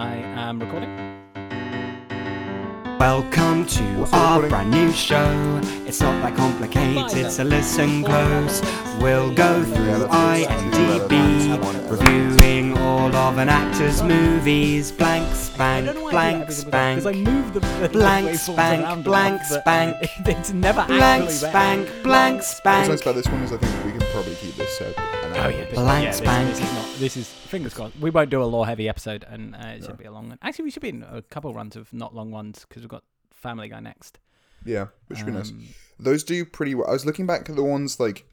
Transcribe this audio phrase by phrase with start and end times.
[0.00, 0.88] I am recording.
[2.98, 4.48] Welcome to What's our recording?
[4.48, 5.60] brand new show.
[5.86, 8.62] It's not that complicated, so listen close.
[8.98, 11.10] We'll go through Yeah, that's good.
[11.10, 14.90] IMDb, reviewing all of an actor's movies.
[14.90, 18.38] Blank I spank, don't know why I blank spank, because I move the, the Blank
[18.38, 19.96] spank, blank spank.
[20.26, 22.02] It's never blank actually spank, better.
[22.02, 24.94] blank What's nice about this one is I think we can probably keep this so.
[25.32, 26.48] Oh yeah, this, Blank yeah, spank.
[26.48, 26.86] this is not.
[26.98, 27.96] This is fingers crossed.
[27.98, 29.96] We won't do a law heavy episode, and uh, it should No.
[29.96, 30.38] be a long one.
[30.42, 33.04] Actually, we should be in a couple runs of not long ones because we've got
[33.32, 34.18] Family Guy next.
[34.64, 35.50] Yeah, which would be nice.
[35.50, 35.64] Um,
[35.98, 36.88] Those do pretty well.
[36.88, 38.26] I was looking back at the ones like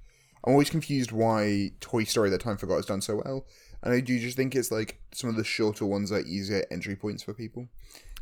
[0.43, 3.45] I'm always confused why Toy Story That Time Forgot has done so well.
[3.83, 6.95] And I do just think it's like some of the shorter ones are easier entry
[6.95, 7.67] points for people.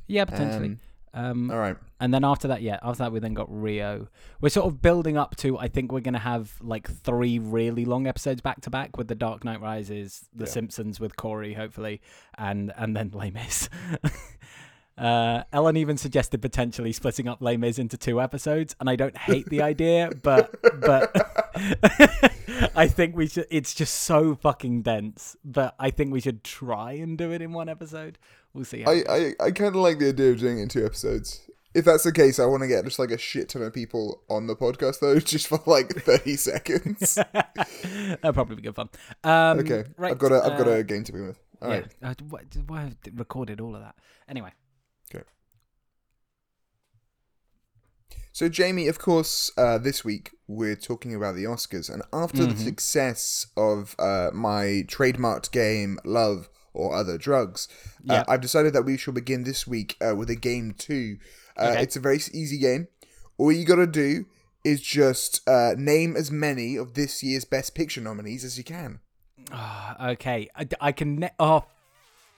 [0.08, 0.68] Yeah, potentially.
[0.68, 0.80] Um,
[1.16, 1.78] All right.
[2.00, 4.08] and then after that, yeah, after that we then got Rio.
[4.42, 5.58] We're sort of building up to.
[5.58, 9.16] I think we're gonna have like three really long episodes back to back with the
[9.16, 10.52] Dark Knight Rises, The Yeah.
[10.52, 12.02] Simpsons with Corey, hopefully,
[12.38, 13.70] and and then Les Mis.
[14.98, 19.18] Uh, Ellen even suggested potentially splitting up Les Mis into two episodes, and I don't
[19.18, 21.14] hate the idea, but but
[22.76, 23.46] I think we should.
[23.50, 27.52] It's just so fucking dense, but I think we should try and do it in
[27.52, 28.18] one episode.
[28.56, 28.84] We'll see.
[28.86, 29.04] I.
[29.10, 31.42] I, I kind of like the idea of doing it in two episodes.
[31.74, 34.24] If that's the case, I want to get just like a shit ton of people
[34.30, 37.16] on the podcast though, just for like 30 seconds.
[37.16, 38.90] That'll probably be good fun.
[39.26, 41.40] Um, Okay, right, I've got a I've got uh, a game to begin with.
[41.62, 41.76] All yeah.
[41.80, 41.94] right.
[42.02, 43.96] Uh, why, why have I recorded all of that?
[44.30, 44.52] Anyway,
[45.14, 45.26] Okay.
[48.32, 52.54] So, Jamie, of course, uh, this week we're talking about the Oscars, and after the
[52.54, 52.64] Mhm.
[52.64, 57.68] success of uh, my trademarked game, Love or Other Drugs,
[58.10, 61.18] uh, I've decided that we shall begin this week uh, with a game two.
[61.58, 61.84] Uh, Okay.
[61.84, 62.88] It's a very easy game.
[63.38, 64.26] All you got to do
[64.66, 69.00] is just uh, name as many of this year's Best Picture nominees as you can.
[69.52, 71.18] Ah, okay, I, I can.
[71.18, 71.66] Ne- oh,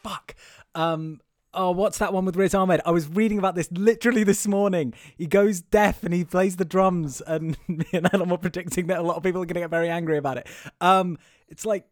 [0.03, 0.35] fuck.
[0.75, 1.21] Um.
[1.53, 2.81] Oh, what's that one with Riz Ahmed?
[2.85, 4.93] I was reading about this literally this morning.
[5.17, 8.99] He goes deaf and he plays the drums, and me and Ellen were predicting that
[8.99, 10.47] a lot of people are going to get very angry about it.
[10.81, 11.17] Um,
[11.47, 11.85] it's like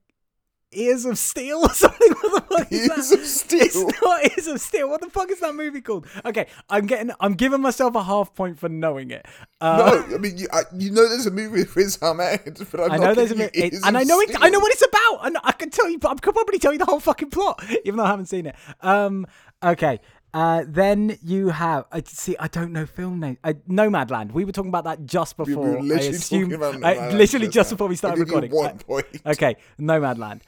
[0.75, 2.11] Ears of Steel or something.
[2.21, 3.19] What the fuck is Ears that?
[3.19, 3.59] of Steel?
[3.89, 4.89] It's not Ears of Steel.
[4.89, 6.07] What the fuck is that movie called?
[6.25, 7.11] Okay, I'm getting.
[7.19, 9.25] I'm giving myself a half point for knowing it.
[9.61, 12.79] Uh, no, I mean you, I, you know there's a movie with Riz Ahmed, but
[12.81, 14.35] I'm I know there's a you it, and I know it.
[14.39, 15.99] I know what it's about, and I can tell you.
[16.05, 18.55] I could probably tell you the whole fucking plot, even though I haven't seen it.
[18.81, 19.25] Um.
[19.63, 19.99] Okay.
[20.33, 21.85] Uh, then you have.
[21.93, 22.35] I see.
[22.37, 23.37] I don't know film name.
[23.41, 24.33] Uh, Nomadland.
[24.33, 25.77] We were talking about that just We before.
[25.77, 26.49] I literally assume.
[26.51, 27.75] talking about I- literally just now.
[27.75, 28.51] before we started I'll give you recording.
[28.51, 29.21] one point.
[29.25, 29.55] Uh, okay.
[29.79, 30.41] Nomadland.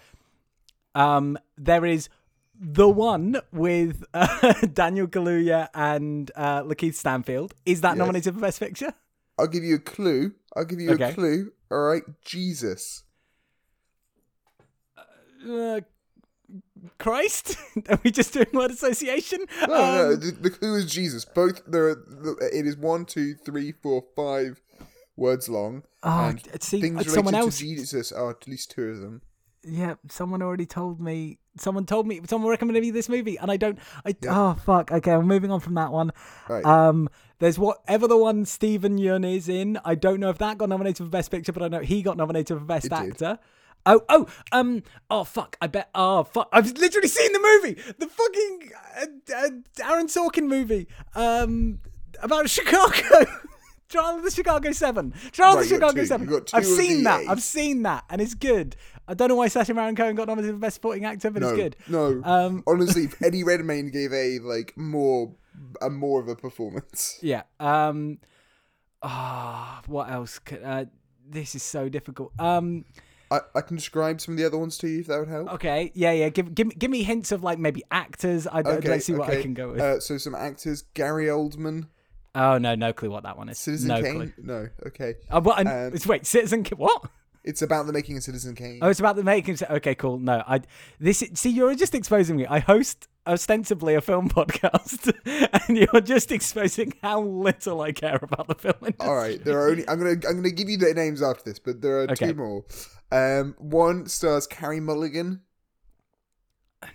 [0.98, 1.38] Um.
[1.58, 2.10] There is
[2.60, 7.54] the one with uh, Daniel Kaluuya and uh, LaKeith Stanfield.
[7.66, 7.98] Is that Yes.
[8.00, 8.94] nominated for Best Picture?
[9.38, 10.34] I'll give you a clue.
[10.56, 11.12] I'll give you Okay.
[11.12, 11.52] a clue.
[11.70, 13.04] All right, Jesus.
[15.48, 15.82] Uh,
[16.98, 17.56] Christ?
[17.90, 19.40] Are we just doing word association?
[19.62, 21.26] No, no, Um, the, the clue is Jesus.
[21.26, 21.90] Both there.
[21.90, 22.04] Are,
[22.52, 24.62] it is one, two, three, four, five
[25.16, 25.84] words long.
[26.04, 27.60] Oh, see, things uh, related someone to else.
[27.60, 29.22] Jesus are at least two of them.
[29.64, 31.40] Yeah, someone already told me.
[31.58, 32.22] Someone told me.
[32.28, 33.80] Someone recommended me this movie, and I don't.
[34.06, 34.52] I Yeah.
[34.52, 34.92] oh fuck.
[34.92, 36.12] Okay, I'm moving on from that one.
[36.48, 36.64] Right.
[36.64, 37.10] Um,
[37.40, 39.80] there's whatever the one Steven Yeun is in.
[39.84, 42.18] I don't know if that got nominated for Best Picture, but I know he got
[42.18, 43.12] nominated for Best It did.
[43.12, 43.40] Actor.
[43.86, 45.56] Oh, oh, um, oh, fuck!
[45.62, 45.90] I bet.
[45.96, 46.50] Oh, fuck!
[46.52, 51.80] I've literally seen the movie, the fucking uh, uh, Aaron Sorkin movie, um,
[52.22, 53.26] about Chicago,
[53.90, 56.04] Trial of the Chicago Seven, Trial Right, of the Chicago.
[56.04, 56.28] Seven.
[56.28, 57.30] You got two I've seen that.
[57.30, 58.76] I've seen that, and it's good.
[59.08, 61.50] I don't know why Sacha Baron Cohen got nominated for Best Supporting Actor, but no,
[61.50, 61.76] it's good.
[61.88, 62.22] no.
[62.24, 65.34] Um, Honestly, if Eddie Redmayne gave a like more,
[65.82, 67.18] a more of a performance.
[67.22, 67.44] Yeah.
[67.60, 68.20] Um.
[69.02, 70.40] Ah, what else?
[70.40, 70.86] Could, uh,
[71.28, 72.32] this is so difficult.
[72.40, 72.86] Um.
[73.30, 75.54] I, I can describe some of the other ones to you if that would help.
[75.56, 75.92] Okay.
[75.94, 76.14] Yeah.
[76.14, 76.30] Yeah.
[76.30, 78.48] Give give me give me hints of like maybe actors.
[78.50, 79.82] I don't Okay, let's see what I can go with.
[79.82, 81.88] Uh, so some actors: Gary Oldman,
[82.36, 83.58] oh no, no clue what that one is.
[83.60, 84.16] Citizen no Kane.
[84.16, 84.34] clue.
[84.38, 85.16] No, okay.
[85.30, 85.42] Uh?
[85.46, 86.64] Um, it's wait, Citizen.
[86.64, 87.10] K- What?
[87.48, 88.80] It's about the making of Citizen Kane.
[88.82, 89.58] Oh, it's about the making.
[89.70, 90.20] Okay, cool.
[90.20, 90.62] No, I.
[91.00, 92.46] This see, you're just exposing me.
[92.46, 95.14] I host ostensibly a film podcast,
[95.68, 99.08] and you're just exposing how little I care about the film industry.
[99.08, 99.88] All right, there are only.
[99.88, 100.12] I'm gonna.
[100.28, 102.28] I'm gonna give you the names after this, but there are Okay.
[102.28, 102.66] two more.
[103.12, 105.42] Um, one stars Carey Mulligan.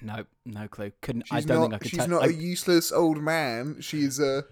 [0.01, 0.93] No, no clue.
[1.01, 1.27] Couldn't.
[1.29, 1.63] She's I don't not.
[1.71, 1.89] think I could.
[1.91, 3.81] she's tell- not I- a useless old man.
[3.81, 4.45] She's a.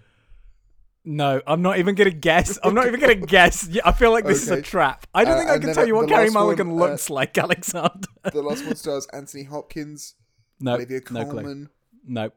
[1.03, 2.59] No, I'm not even gonna guess.
[2.63, 3.67] I'm not even gonna guess.
[3.67, 5.07] Yeah, I feel like this is a trap.
[5.15, 6.73] I don't Uh, think I can tell uh, you what Carey last one, Mulligan uh,
[6.73, 8.07] looks like, Alexander.
[8.31, 10.15] The last one stars Anthony Hopkins,
[10.59, 11.67] no, Olivia no clue.
[12.05, 12.29] No,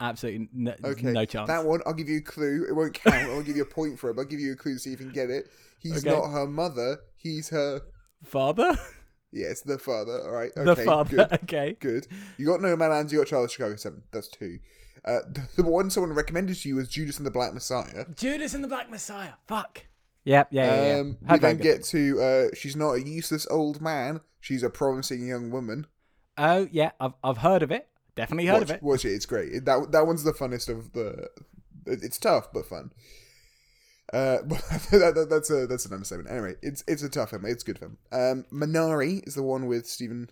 [0.00, 1.46] absolutely no, Okay, no chance.
[1.48, 2.66] That one, I'll give you a clue.
[2.68, 3.14] It won't count.
[3.30, 4.96] I'll give you a point for it, but I'll give you a clue so you
[4.96, 5.48] can get it.
[5.78, 6.10] He's Okay.
[6.16, 6.98] not her mother.
[7.16, 7.82] He's her.
[8.24, 8.76] Father?
[9.32, 10.20] Yes, the father.
[10.24, 10.50] All right.
[10.56, 11.16] Okay, the okay, father.
[11.16, 11.32] Good.
[11.44, 11.76] Okay.
[11.80, 12.06] good.
[12.36, 13.10] You got Nomadland.
[13.12, 14.02] You got of Chicago Seven.
[14.12, 14.58] That's two.
[15.04, 18.04] Uh, the, the one someone recommended to you was Judas and the Black Messiah.
[18.16, 19.32] Judas and the Black Messiah.
[19.48, 19.86] Fuck.
[20.24, 20.48] Yep.
[20.52, 20.64] Yeah.
[20.64, 20.86] Yeah.
[20.94, 21.00] yeah.
[21.00, 24.20] Um, we Heard then good get to uh, she's not a useless old man.
[24.40, 25.86] She's a promising young woman.
[26.38, 27.88] Oh yeah, I've I've heard of it.
[28.14, 28.82] Definitely heard watch, of it.
[28.82, 29.12] Watch it.
[29.12, 29.52] It's great.
[29.52, 31.28] It- that that one's the funnest of the.
[31.86, 32.92] it- It's tough but fun.
[34.12, 34.58] Uh, but
[34.90, 36.30] that, that, that's a that's an understatement.
[36.30, 37.44] Anyway, it's it's a tough film.
[37.44, 37.98] It's a good film.
[38.12, 40.28] Um, Minari is the one with Steven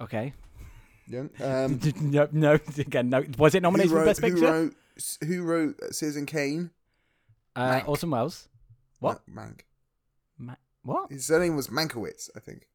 [0.00, 0.34] Okay.
[1.10, 1.30] Yeun.
[1.40, 2.52] Um, no, no.
[2.78, 3.24] Again, no.
[3.38, 4.46] Was it who nominated for wrote, Best who Picture?
[4.52, 4.74] wrote
[5.26, 6.70] who wrote Citizen Kane?
[7.54, 7.88] uh, Mank.
[7.88, 8.48] Orson Welles.
[9.00, 9.20] What?
[9.26, 9.60] Ma- Mank.
[10.38, 11.10] Ma- what?
[11.10, 12.66] His surname was Mankiewicz, I think.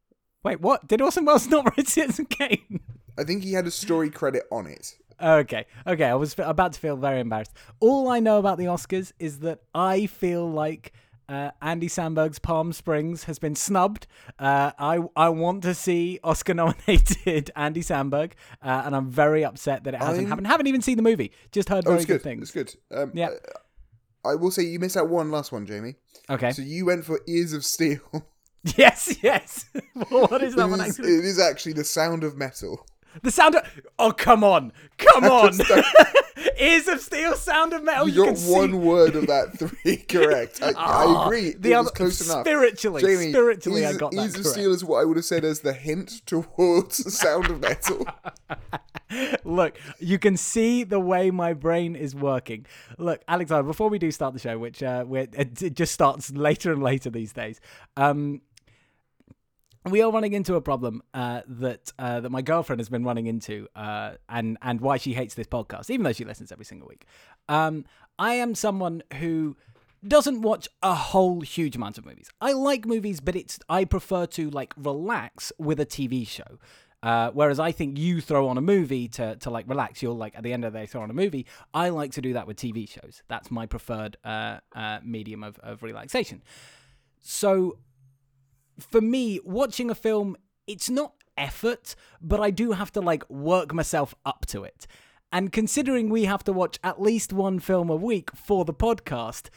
[0.44, 0.88] Wait, what?
[0.88, 2.80] Did Orson Welles not write Citizen Kane?
[3.18, 4.96] I think he had a story credit on it.
[5.22, 6.06] Okay, okay.
[6.06, 7.54] I was about to feel very embarrassed.
[7.80, 10.94] All I know about the Oscars is that I feel like
[11.32, 14.06] uh, Andy Samberg's Palm Springs has been snubbed.
[14.38, 19.94] Uh, I I want to see Oscar-nominated Andy Samberg, uh, and I'm very upset that
[19.94, 20.48] it hasn't I'm- happened.
[20.48, 21.32] Haven't even seen the movie.
[21.52, 22.24] Just heard Oh, very it's good good.
[22.24, 22.42] things.
[22.44, 22.76] It's good.
[22.98, 23.30] Um, Yeah.
[23.30, 25.96] uh, I will say you missed out one last one, Jamie.
[26.30, 26.52] Okay.
[26.52, 28.00] So you went for Ears of Steel.
[28.78, 29.66] Yes, yes.
[30.10, 30.82] what is that it, one?
[30.82, 31.16] is, Actually?
[31.16, 32.86] it is actually the sound of metal.
[33.24, 33.64] The sound of
[34.00, 35.60] oh come on, come on!
[36.60, 38.08] Ears of steel, sound of metal.
[38.08, 38.78] you, You, got one see.
[38.78, 40.62] word of that three correct.
[40.64, 41.52] I, Ah, I agree.
[41.54, 42.42] the it was other- close enough.
[42.46, 44.50] spiritually, Jamie, spiritually, I got that Ears of correct.
[44.50, 48.06] Steel is what I would have said as the hint towards the sound of metal.
[49.44, 52.66] Look, you can see the way my brain is working.
[52.98, 56.82] Look, Alexander, before we do start the show, which uh, it just starts later and
[56.82, 57.60] later these days,
[57.98, 58.42] um,
[59.90, 63.28] we are running into a problem uh, that uh, that my girlfriend has been running
[63.28, 66.88] into, uh, and and why she hates this podcast, even though she listens every single
[66.88, 67.06] week.
[67.50, 67.86] Um,
[68.20, 69.58] I am someone who
[70.08, 72.30] doesn't watch a whole huge amount of movies.
[72.40, 76.60] I like movies, but it's I prefer to like relax with a TV show.
[77.04, 80.04] Uh, whereas I think you throw on a movie to, to like relax.
[80.04, 81.48] You'll like at the end of the day throw on a movie.
[81.74, 83.24] I like to do that with TV shows.
[83.28, 86.44] That's my preferred uh, uh, medium of, of relaxation.
[87.20, 87.78] So
[88.80, 90.36] for me, watching a film,
[90.68, 94.88] it's not effort, but I do have to like work myself up to it.
[95.32, 99.50] And considering we have to watch at least one film a week for the podcast,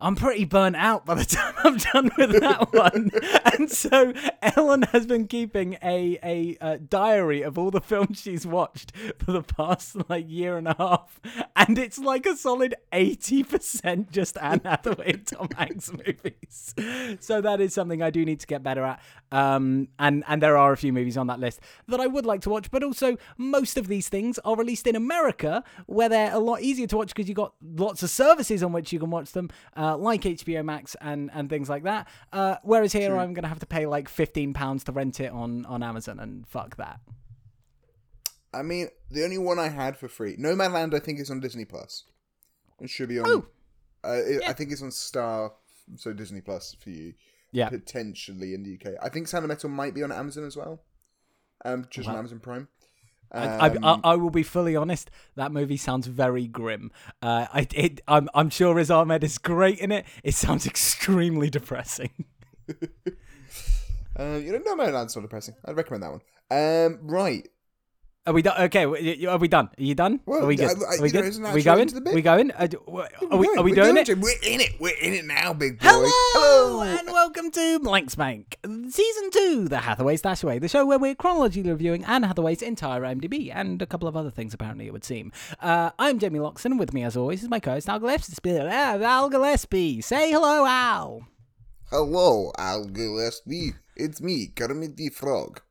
[0.00, 3.10] I'm pretty burnt out by the time I'm done with that one.
[3.56, 4.12] and so
[4.42, 9.32] Ellen has been keeping a a uh, diary of all the films she's watched for
[9.32, 11.20] the past like year and a half,
[11.56, 16.74] and it's like a solid eighty percent just Anne Hathaway and Tom Hanks movies.
[17.20, 19.00] So that is something I do need to get better at.
[19.30, 22.40] Um, and and there are a few movies on that list that I would like
[22.42, 26.38] to watch, but also most of these things are released in America, where they're a
[26.38, 29.32] lot easier to watch because you've got lots of services on which you can watch
[29.32, 29.50] them,
[29.92, 32.08] uh, like HBO Max and and things like that.
[32.32, 35.64] Uh, whereas here, I'm gonna have to pay like fifteen pounds to rent it on
[35.66, 37.00] on Amazon, and fuck that.
[38.52, 41.64] I mean, the only one I had for free, Nomadland, I think is on Disney
[41.64, 42.04] Plus.
[42.80, 43.26] It should be on.
[43.28, 43.46] Oh.
[44.04, 44.50] Uh, it, Yeah.
[44.50, 45.52] I think it's on Star,
[45.96, 47.14] so Disney Plus for you.
[47.50, 47.70] Yeah.
[47.70, 48.96] potentially in the UK.
[49.02, 50.82] I think Sound of Metal might be on Amazon as well.
[51.64, 52.68] Um, just on Amazon Prime.
[53.32, 55.10] I, I, Um, I, I will be fully honest.
[55.36, 56.90] That movie sounds very grim.
[57.22, 60.06] Uh, I, it, I'm, I'm sure Riz Ahmed is great in it.
[60.24, 62.24] It sounds extremely depressing.
[64.18, 65.54] uh, you know, Nomadland's not depressing.
[65.64, 66.20] I'd recommend that one.
[66.50, 67.48] Um, right.
[68.28, 68.60] Are we done?
[68.64, 68.84] Okay,
[69.26, 69.70] are we done?
[69.78, 70.20] Are you done?
[70.26, 70.68] Well, are we good?
[70.68, 71.32] I- I- are we know, good?
[71.32, 71.80] that Are we going?
[71.80, 72.12] into the bit?
[72.14, 72.50] we going?
[72.50, 74.18] Uh, w- are we, We're we doing going it?
[74.18, 74.72] We're in it.
[74.78, 75.86] We're in it now, big boy.
[75.88, 78.58] Hello, and welcome to Blank Spank,
[78.90, 83.50] season two, the Hathaway Stashaway, the show where we're chronologically reviewing Anne Hathaway's entire IMDb
[83.50, 84.52] and a couple of other things.
[84.52, 85.32] Apparently, it would seem.
[85.62, 88.58] Uh, I'm Jamie Loxon, and with me, as always, is my co-host Al Gillespie.
[88.58, 91.22] Uh, Al Gillespie, say hello, Al.
[91.88, 93.72] Hello, Al Gillespie.
[93.96, 95.62] It's me, Kermit the Frog.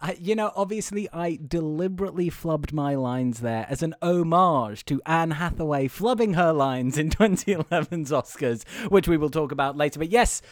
[0.00, 5.32] I, you know, obviously, I deliberately flubbed my lines there as an homage to Anne
[5.32, 9.98] Hathaway flubbing her lines in 2011's Oscars, which we will talk about later.
[9.98, 10.42] But yes,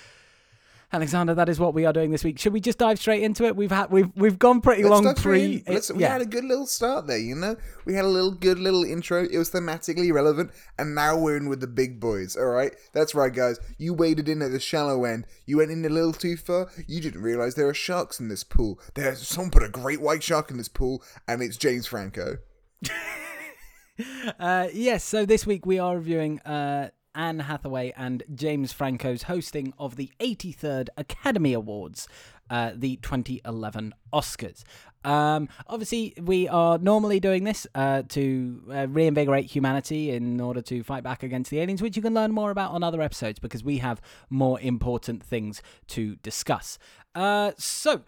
[0.92, 2.38] Alexander, that is what we are doing this week.
[2.38, 3.56] Should we just dive straight into it?
[3.56, 5.64] We've had we've we've gone pretty Let's long pre.
[5.66, 6.12] Let's- we yeah.
[6.12, 7.56] had a good little start there, you know?
[7.84, 9.24] We had a little good little intro.
[9.24, 12.74] It was thematically relevant, and now we're in with the big boys, alright?
[12.92, 13.58] That's right, guys.
[13.78, 15.26] You waded in at the shallow end.
[15.46, 16.68] You went in a little too far.
[16.86, 18.78] You didn't realize there are sharks in this pool.
[18.94, 22.38] There's someone put a great white shark in this pool, and it's James Franco.
[24.40, 29.72] Uh, yes, so this week we are reviewing uh, Anne Hathaway and James Franco's hosting
[29.78, 32.08] of the 83rd Academy Awards,
[32.50, 34.64] uh, the 2011 Oscars.
[35.04, 40.82] Um, obviously, we are normally doing this uh, to uh, reinvigorate humanity in order to
[40.82, 43.62] fight back against the aliens, which you can learn more about on other episodes because
[43.62, 46.78] we have more important things to discuss.
[47.14, 48.02] Uh, so,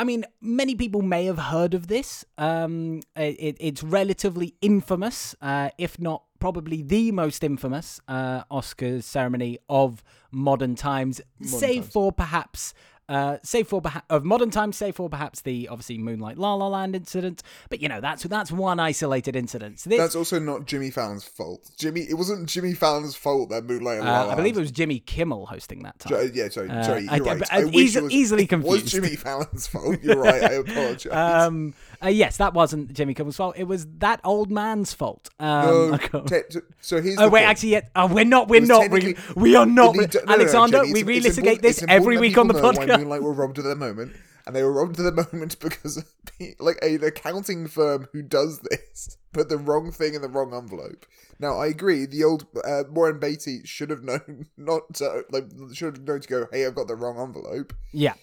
[0.00, 2.24] I mean, many people may have heard of this.
[2.38, 9.58] Um, it, it's relatively infamous, uh, if not probably the most infamous uh, Oscars ceremony
[9.68, 10.02] of
[10.32, 11.92] modern times, save times.
[11.92, 12.72] for perhaps.
[13.10, 16.68] Uh, save for perha- of modern times, save for perhaps the obviously Moonlight La La
[16.68, 19.80] Land incident, but you know that's that's one isolated incident.
[19.80, 21.72] So this, That's also not Jimmy Fallon's fault.
[21.76, 23.98] Jimmy, it wasn't Jimmy Fallon's fault that Moonlight.
[23.98, 26.10] and La uh, La I believe it was Jimmy Kimmel hosting that time.
[26.10, 27.42] Jo- yeah, sorry, Uh, sorry, you're I- right.
[27.52, 28.86] I I'm wish easy- it was, easily it Was confused.
[28.86, 29.96] Jimmy Fallon's fault?
[30.04, 30.42] You're right.
[30.44, 31.12] I apologize.
[31.12, 33.56] Um, uh, yes, that wasn't Jimmy Kimmel's fault.
[33.58, 35.28] It was that old man's fault.
[35.40, 37.50] Um, no, te- te- so here's Oh wait, point.
[37.50, 38.46] actually, yeah, oh, we're not.
[38.48, 38.88] We're not.
[38.90, 39.94] We, we are not.
[39.96, 43.16] To- no, no, no, Alexander, we relitigate this every week on the people know Why
[43.16, 43.20] podcast.
[43.20, 44.12] Moonlight were robbed at the moment,
[44.46, 46.04] and they were robbed at the moment because of,
[46.58, 51.06] like an accounting firm who does this put the wrong thing in the wrong envelope.
[51.38, 52.06] Now I agree.
[52.06, 56.28] The old uh, Warren Beatty should have known not to like should have known to
[56.28, 56.46] go.
[56.52, 57.72] Hey, I've got the wrong envelope.
[57.92, 58.14] Yeah.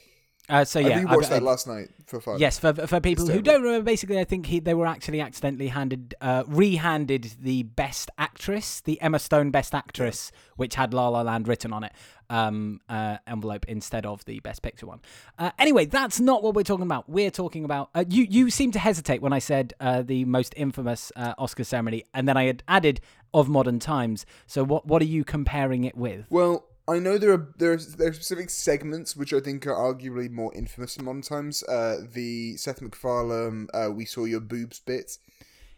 [0.50, 2.40] Uh, so yeah, I- that I- last night for fun.
[2.40, 5.68] Yes, for for people who don't remember, basically, I think he, they were actually accidentally
[5.68, 11.22] handed, uh, re-handed the Best Actress, the Emma Stone Best Actress, which had La La
[11.22, 11.92] Land written on it,
[12.30, 15.00] um, uh, envelope instead of the Best Picture one.
[15.38, 17.10] Uh, anyway, that's not what we're talking about.
[17.10, 18.24] We're talking about uh, you.
[18.30, 22.28] You seem to hesitate when I said uh, the most infamous uh, Oscar ceremony, and
[22.28, 23.02] then I had added
[23.34, 24.26] of modern times.
[24.46, 26.26] So what what are you comparing it with?
[26.30, 29.76] Well, I know there are there are, there are specific segments which I think are
[29.76, 31.64] arguably more infamous in modern times.
[31.64, 35.18] Uh, the Seth MacFarlane uh, "We Saw Your Boobs" bit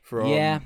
[0.01, 0.59] from Yeah.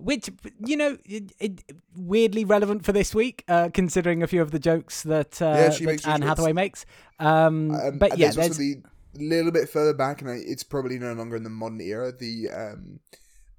[0.00, 0.30] Which
[0.64, 4.60] you know, it, it, weirdly relevant for this week, uh, considering a few of the
[4.60, 5.46] jokes that, uh,
[5.80, 6.22] Yeah, that Anne.
[6.22, 6.86] Hathaway makes.
[7.18, 8.76] Um, Um, but yeah, there's there's the
[9.16, 12.12] little bit further back, and it's probably no longer in the modern era.
[12.12, 13.00] The um,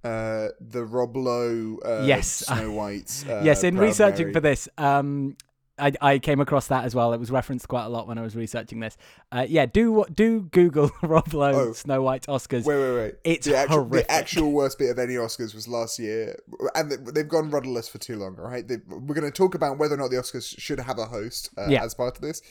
[0.02, 2.28] uh, the Rob Lowe, uh, Yes.
[2.46, 3.26] Snow White.
[3.30, 3.64] Uh, yes.
[3.66, 4.34] In Proud researching Mary.
[4.34, 5.36] for this, um,
[5.80, 7.14] I, I came across that as well.
[7.14, 8.98] It was referenced quite a lot when I was researching this.
[9.32, 11.74] Uh, yeah, do do Google Rob Lowe Oh.
[11.74, 12.66] Snow White Oscars.
[12.66, 13.16] Wait, wait, wait!
[13.24, 14.08] It's the actual, horrific.
[14.08, 16.36] the actual worst bit of any Oscars was last year,
[16.76, 18.38] and they- they've gone rudderless for too long.
[18.40, 21.00] All right, they, we're going to talk about whether or not the Oscars should have
[21.00, 21.84] a host uh, Yeah.
[21.84, 22.42] as part of this.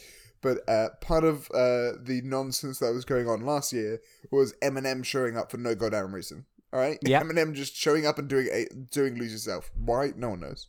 [0.40, 5.04] But uh, part of uh, the nonsense that was going on last year was Eminem
[5.04, 6.44] showing up for no goddamn reason.
[6.72, 7.22] All right, Yeah.
[7.22, 9.70] Eminem just showing up and doing a, doing lose yourself.
[9.74, 10.12] Why?
[10.16, 10.68] No one knows.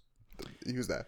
[0.66, 1.06] He was there.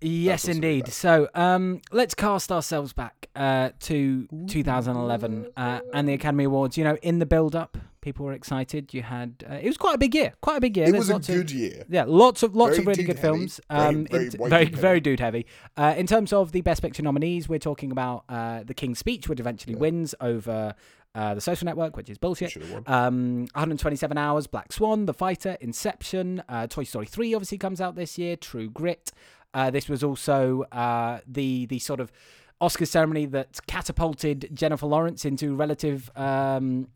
[0.00, 0.84] Yes, indeed.
[0.84, 0.92] bad.
[0.94, 6.76] So, um, let's cast ourselves back uh, to 2011 uh, and the Academy Awards.
[6.78, 8.94] You know, in the build-up, people were excited.
[8.94, 10.86] You had uh, it was quite a big year, quite a big year.
[10.86, 11.84] It There's was a lots of- good year.
[11.88, 13.28] Yeah, lots of lots Very of really good heavy.
[13.28, 13.60] films.
[13.70, 15.46] Very- Um, very very, dude very dude heavy.
[15.76, 19.28] Uh, in terms of the Best Picture nominees, we're talking about uh, The King's Speech,
[19.28, 20.74] which eventually wins over
[21.14, 22.56] uh, The Social Network, which is bullshit.
[22.86, 27.96] Um, 127 Hours, Black Swan, The Fighter, Inception, uh, Toy Story 3 obviously comes out
[27.96, 29.10] this year, True Grit.
[29.54, 32.12] Uh, this was also uh, the the sort of
[32.60, 36.88] Oscar ceremony that catapulted Jennifer Lawrence into relative um,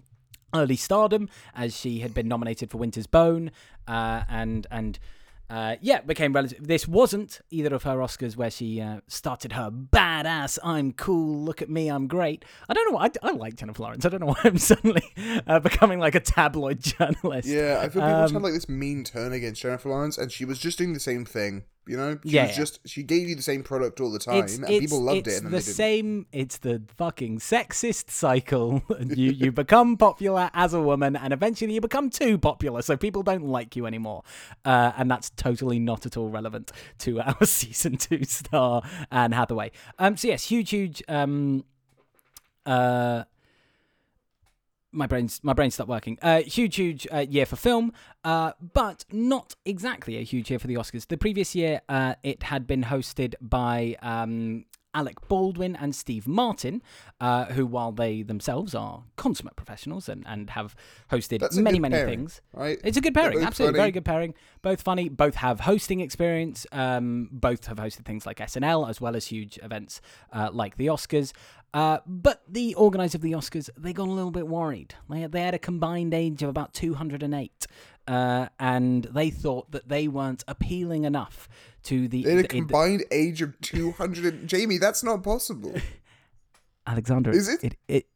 [0.54, 3.50] early stardom, as she had been nominated for Winter's Bone,
[3.88, 4.98] uh, and and.
[5.50, 6.66] Uh, yeah, became relative.
[6.66, 11.60] This wasn't either of her Oscars where she uh, started her badass, I'm cool, look
[11.60, 12.46] at me, I'm great.
[12.70, 13.10] I don't know why.
[13.22, 14.06] I, I like Jennifer Lawrence.
[14.06, 15.02] I don't know why I'm suddenly
[15.46, 17.48] uh, becoming like a tabloid journalist.
[17.48, 20.46] Yeah, I feel people Um, had like this mean turn against Jennifer Lawrence, and she
[20.46, 21.64] was just doing the same thing.
[21.86, 22.56] You know, she Yeah, was yeah.
[22.56, 25.26] just she gave you the same product all the time, it's, and it's, people loved
[25.26, 25.42] it.
[25.42, 26.26] And the same.
[26.32, 28.82] It's the fucking sexist cycle.
[29.00, 33.22] you you become popular as a woman, and eventually you become too popular, so people
[33.24, 34.22] don't like you anymore.
[34.64, 39.72] Uh, and that's totally not at all relevant to our season two star Anne Hathaway.
[39.98, 40.16] Um.
[40.16, 41.02] So yes, huge, huge.
[41.08, 41.64] Um.
[42.64, 43.24] Uh
[44.92, 46.18] my brain's my brain stopped working.
[46.22, 47.92] Uh, huge, huge uh, year for film,
[48.24, 51.06] uh, but not exactly a huge year for the Oscars.
[51.06, 56.82] The previous year, uh, it had been hosted by um, Alec Baldwin and Steve Martin,
[57.20, 60.74] uh, who, while they themselves are consummate professionals and, and have
[61.10, 62.78] hosted That's many, many pairing, things, right?
[62.84, 63.82] it's a good pairing, absolutely funny.
[63.82, 64.34] very good pairing.
[64.60, 66.66] Both funny, both have hosting experience.
[66.72, 70.00] Um, both have hosted things like SNL as well as huge events
[70.32, 71.32] uh, like the Oscars.
[71.74, 74.94] Uh, but the organisers of the Oscars they got a little bit worried.
[75.08, 77.66] They they had a combined age of about two hundred and eight,
[78.06, 81.48] uh, and they thought that they weren't appealing enough
[81.84, 82.24] to the.
[82.24, 84.46] They had a combined age of two hundred.
[84.46, 85.74] Jamie, that's not possible.
[86.86, 87.62] Alexander, Is it?
[87.64, 88.06] It it,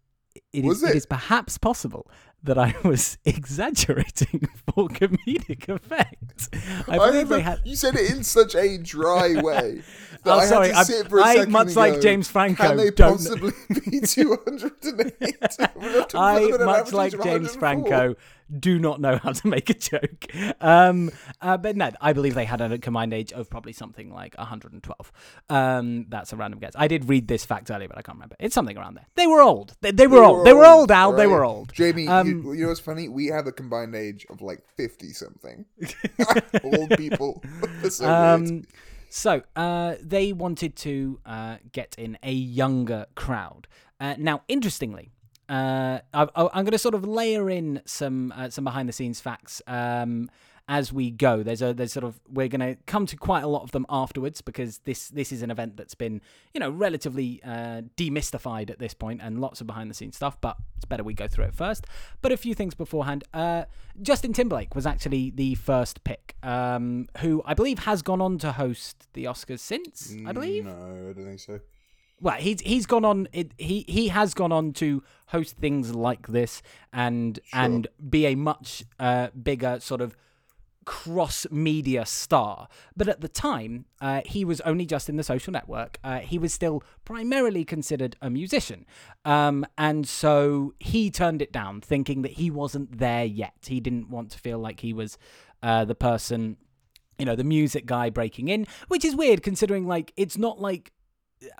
[0.52, 0.90] it is, it?
[0.90, 2.10] it is perhaps possible
[2.42, 6.48] that I was exaggerating for comedic effect.
[6.52, 7.60] I I believe remember they had.
[7.64, 9.82] you said it in such a dry way.
[10.26, 12.76] Oh, I sorry, to I'm- sit for a I, much and like James Franco, Can
[12.76, 13.52] they don't- possibly
[13.90, 16.14] be 208?
[16.14, 18.14] I, much like James Franco,
[18.60, 20.26] do not know how to make a joke.
[20.60, 24.36] Um, uh, but no, I believe they had a combined age of probably something like
[24.38, 25.12] 112.
[25.50, 26.72] Um, that's a random guess.
[26.76, 28.36] I did read this fact earlier, but I can't remember.
[28.38, 29.06] It's something around there.
[29.16, 29.74] They were old.
[29.80, 30.46] They, they were old.
[30.46, 31.12] They were old, Al.
[31.12, 31.72] They were old.
[31.72, 33.08] Jamie, Um, you, you know what's funny?
[33.08, 35.64] We have a combined age of like 50 something.
[36.64, 37.42] Old people.
[37.88, 38.06] So
[38.40, 38.66] weird.
[39.08, 43.68] So uh, they wanted to uh, get in a younger crowd.
[43.98, 45.10] Uh, now, interestingly,
[45.48, 49.20] uh, I, I'm going to sort of layer in some uh, some behind the scenes
[49.20, 50.28] facts um,
[50.68, 51.42] as we go.
[51.42, 53.86] There's a there's sort of we're going to come to quite a lot of them
[53.88, 56.20] afterwards because this this is an event that's been
[56.54, 60.40] you know relatively uh, demystified at this point and lots of behind the scenes stuff.
[60.40, 61.86] But it's better we go through it first.
[62.20, 63.24] But a few things beforehand.
[63.32, 63.64] Uh,
[64.02, 68.52] Justin Timberlake was actually the first pick, um, who I believe has gone on to
[68.52, 70.14] host the Oscars since.
[70.26, 70.66] I believe.
[70.66, 71.60] No, I don't think so.
[72.20, 73.28] Well, he's he's gone on.
[73.32, 78.34] It, he he has gone on to host things like this and and be a
[78.34, 80.16] much uh, bigger sort of
[80.86, 82.68] cross media star.
[82.96, 85.98] But at the time, uh, he was only just in the social network.
[86.02, 88.86] Uh, he was still primarily considered a musician.
[89.26, 93.66] Um, and so he turned it down, thinking that he wasn't there yet.
[93.66, 95.18] He didn't want to feel like he was
[95.62, 96.56] uh, the person,
[97.18, 100.92] you know, the music guy breaking in, which is weird considering, like, it's not like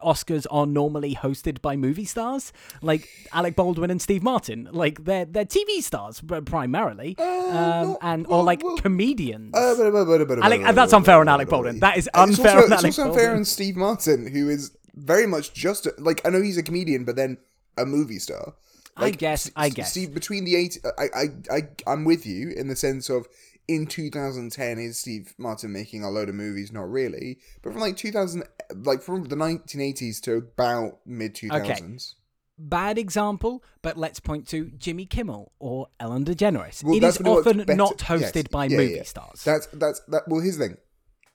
[0.02, 2.52] Oscars are normally hosted by movie stars,
[2.82, 4.68] like Alec Baldwin and Steve Martin.
[4.72, 7.24] Like they're they're TV stars pr- primarily, um,
[7.54, 9.54] no, and well, or like well, comedians.
[9.54, 11.80] Uh, but- but- but- but- Alec- that's unfair on Alec Baldwin.
[11.80, 14.72] That is And it's unfair also, on it's also unfair on Steve Martin, who is
[14.94, 17.38] very much just a, like I know he's a comedian, but then
[17.76, 18.54] a movie star.
[18.98, 19.90] I guess- I guess.
[19.90, 23.26] Steve between the eight, I, I, I, I'm with you in the sense of
[23.68, 26.72] in 2010 is Steve Martin making a load of movies?
[26.72, 28.44] Not really, but from like 2000,
[28.74, 32.14] like from the 1980s to about mid 2000s.
[32.58, 36.82] Bad example, but let's point to Jimmy Kimmel or Ellen DeGeneres.
[36.82, 39.02] Well, it is when it worked often not hosted Yes, by yeah, movie yeah.
[39.02, 39.44] stars.
[39.44, 40.22] That's that's that.
[40.26, 40.76] Well, here's the thing: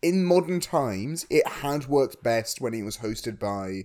[0.02, 3.84] in modern times, it had worked best when it was hosted by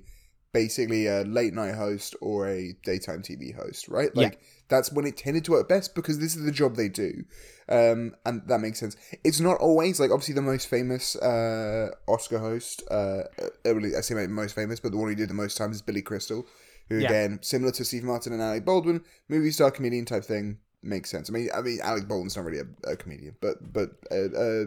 [0.56, 4.10] basically a late night host or a daytime TV host, right?
[4.14, 4.22] Yeah.
[4.24, 7.24] Like that's when it tended to work best because this is the job they do,
[7.68, 8.96] um, and that makes sense.
[9.22, 12.82] It's not always like obviously the most famous uh, Oscar host.
[12.90, 13.24] Uh,
[13.66, 16.02] uh, I say most famous, but the one who did the most times is Billy
[16.02, 16.46] Crystal,
[16.88, 17.08] who Yeah.
[17.08, 20.58] again similar to Steve Martin and Alec Baldwin, movie star comedian type thing.
[20.82, 21.28] Makes sense.
[21.28, 24.64] I mean, I mean, Alec Baldwin's not really a, a comedian, but but uh, uh,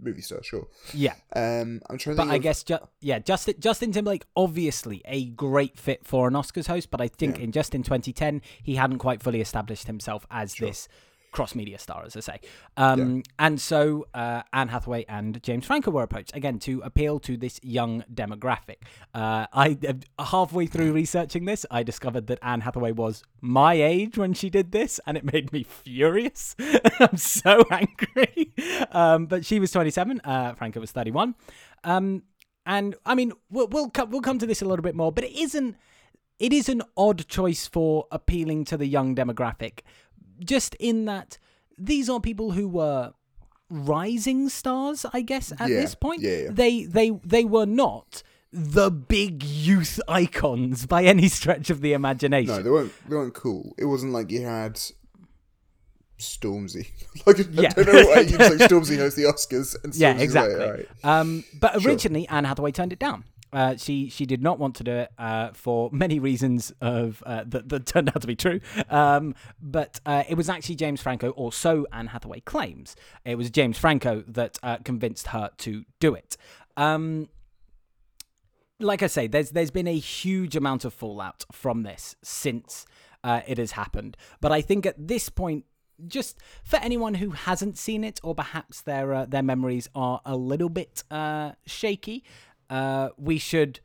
[0.00, 0.66] movie star, sure.
[0.92, 1.14] yeah.
[1.34, 2.22] Um, I'm trying to.
[2.22, 6.34] But I of- guess, ju- yeah, Justin Justin Timberlake obviously a great fit for an
[6.34, 10.26] Oscars host, but I think in just in 2010 he hadn't quite fully established himself
[10.30, 10.88] as this
[11.34, 12.38] cross media star, as I say.
[12.76, 17.36] Um, And so uh, Anne Hathaway and James Franco were approached again to appeal to
[17.36, 18.78] this young demographic.
[19.12, 24.16] Uh, I uh, halfway through researching this, I discovered that Anne Hathaway was my age
[24.16, 26.54] when she did this, and it made me furious.
[27.00, 28.54] I'm so angry.
[28.92, 30.20] Um, but she was 27.
[30.24, 31.34] Uh, Franco was 31.
[31.82, 32.22] Um,
[32.64, 35.24] and I mean, we'll we'll come, we'll come to this a little bit more, but
[35.24, 35.76] it isn't.
[36.40, 39.80] It is an odd choice for appealing to the young demographic,
[40.42, 41.38] just in that
[41.76, 43.12] these are people who were
[43.70, 45.52] rising stars, I guess.
[45.52, 46.48] At Yeah, this point, yeah, yeah.
[46.52, 52.54] they they they were not the big youth icons by any stretch of the imagination.
[52.54, 52.92] no, they weren't.
[53.08, 53.74] They weren't cool.
[53.78, 54.80] It wasn't like you had
[56.18, 56.88] Stormzy.
[57.26, 57.70] like Yeah.
[57.76, 59.74] I don't know why you like Stormzy host the Oscars.
[59.82, 60.86] And Stormzy's Yeah, like, exactly.
[61.02, 63.24] Um, but originally, Anne Hathaway turned it down.
[63.54, 67.44] Uh, she she did not want to do it uh, for many reasons of uh,
[67.46, 68.60] that, that turned out to be true.
[68.90, 72.96] Um, but uh, it was actually James Franco, or so Anne Hathaway claims.
[73.24, 76.36] It was James Franco that uh, convinced her to do it.
[76.76, 77.28] Um,
[78.80, 82.86] like I say, there's there's been a huge amount of fallout from this since
[83.22, 84.16] uh, it has happened.
[84.40, 85.64] But I think at this point,
[86.06, 90.36] just for anyone who hasn't seen it, or perhaps their uh, their memories are a
[90.36, 92.24] little bit uh, shaky,
[92.70, 93.80] uh, we should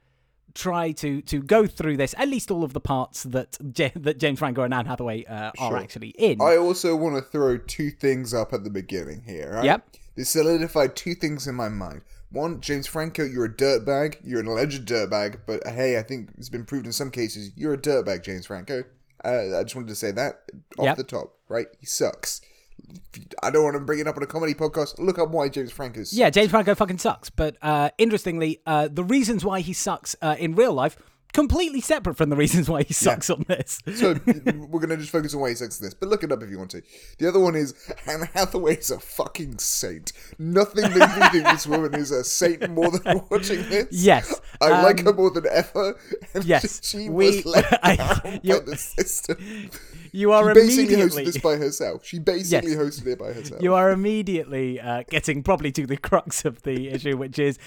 [0.55, 4.17] try to to go through this at least all of the parts that J- that
[4.17, 6.41] James Franco and Anne Hathaway uh, are actually in.
[6.41, 9.51] I also want to throw two things up at the beginning here.
[9.53, 9.65] Right?
[9.65, 9.87] Yep.
[10.15, 12.01] This solidified two things in my mind.
[12.31, 14.17] One, James Franco, you're a dirtbag.
[14.23, 17.73] You're an alleged dirtbag, but hey, I think it's been proved in some cases you're
[17.73, 18.83] a dirtbag, James Franco.
[19.23, 20.41] Uh, I just wanted to say that
[20.77, 20.97] off Yep.
[20.97, 21.67] the top, right?
[21.79, 22.41] He sucks.
[23.41, 24.99] I don't want to bring it up on a comedy podcast.
[24.99, 26.13] Look up why James Franco sucks.
[26.13, 27.29] Yeah, James Franco fucking sucks.
[27.29, 30.97] But uh, interestingly, uh, the reasons why he sucks uh, in real life
[31.33, 33.79] completely separate from the reasons why he sucks on this.
[33.95, 36.41] So we're gonna just focus on why he sucks on this, but look it up
[36.43, 36.81] if you want to.
[37.17, 37.73] The other one is
[38.07, 40.11] Anne Hathaway is a fucking saint.
[40.37, 43.87] Nothing makes me think this woman is a saint more than watching this.
[43.91, 45.99] Yes, I um, like her more than ever.
[46.43, 49.69] Yes, she we- was let I- down by the system.
[50.11, 52.03] You are She basically immediately hosted this by herself.
[52.05, 52.79] She basically Yes.
[52.79, 53.61] hosted it by herself.
[53.61, 57.59] you are immediately uh, getting probably to the crux of the issue, which is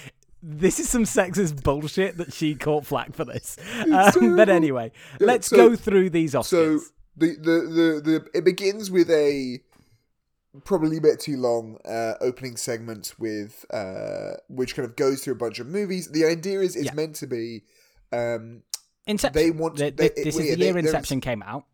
[0.42, 3.56] this is some sexist bullshit that she caught flack for this.
[3.92, 6.44] Um, but anyway, Yeah, let's so- go through these Oscars.
[6.46, 6.78] So
[7.16, 9.60] the, the the the it begins with a
[10.64, 15.34] probably a bit too long uh, opening segment with uh, which kind of goes through
[15.34, 16.08] a bunch of movies.
[16.10, 16.94] The idea is it's Yeah.
[16.94, 17.62] meant to be
[18.12, 18.62] um,
[19.06, 19.34] Inception.
[19.42, 21.64] they want- Th- they- th- this well, is yeah, the year there's- Inception came out.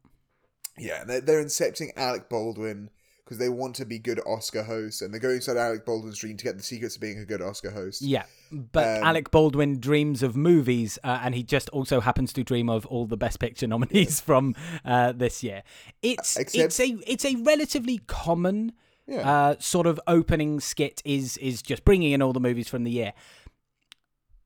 [0.78, 2.90] yeah they're, they're incepting Alec Baldwin
[3.28, 6.38] because they want to be good Oscar hosts and they're going inside Alec Baldwin's dream
[6.38, 8.00] to get the secrets of being a good Oscar host.
[8.00, 12.42] Yeah, but Um, Alec Baldwin dreams of movies, uh, and he just also happens to
[12.42, 15.62] dream of all the Best Picture nominees from uh, this year.
[16.00, 18.72] It's Except- it's a it's a relatively common
[19.06, 19.30] Yeah.
[19.30, 21.02] uh, sort of opening skit.
[21.04, 23.12] Is is just bringing in all the movies from the year.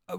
[0.09, 0.19] Uh,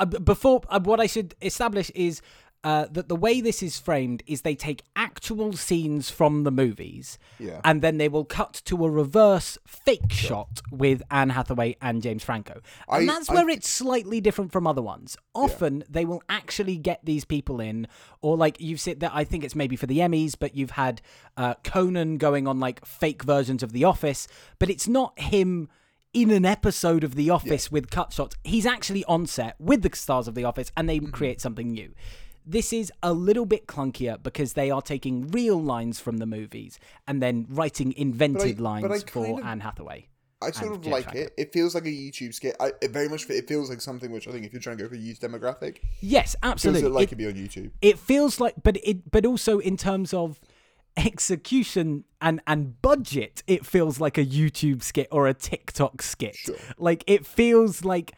[0.00, 2.22] uh, before uh, what I should establish is.
[2.62, 7.18] Uh, that the way this is framed is they take actual scenes from the movies
[7.38, 7.62] Yeah.
[7.64, 12.22] and then they will cut to a reverse fake shot with Anne Hathaway and James
[12.22, 12.60] Franco.
[12.86, 15.16] And I- that's where thi- it's slightly different from other ones.
[15.34, 17.86] Often they will actually get these people in,
[18.20, 21.00] or like you've said that I think it's maybe for the Emmys, but you've had
[21.38, 25.70] uh, Conan going on like fake versions of The Office, but it's not him
[26.12, 28.36] in an episode of The Office with cut shots.
[28.44, 31.12] He's actually on set with the stars of The Office and they Mm-hmm.
[31.12, 31.94] create something new.
[32.50, 36.78] This is a little bit clunkier because they are taking real lines from the movies
[37.06, 40.06] and then writing invented but I lines kind for of- Anne Hathaway.
[40.42, 41.20] I sort of like Franco.
[41.20, 41.34] it.
[41.36, 42.56] It feels like a YouTube skit.
[42.58, 44.82] I, it very much it feels like something which I think if you're trying to
[44.84, 46.88] go for a youth demographic, Yes, feels absolutely.
[46.90, 47.70] like It- it'd be on YouTube.
[47.82, 50.40] it feels like but it but also in terms of
[50.96, 56.56] execution and and budget it feels like a youtube skit or a tiktok skit Sure.
[56.78, 58.12] like it feels like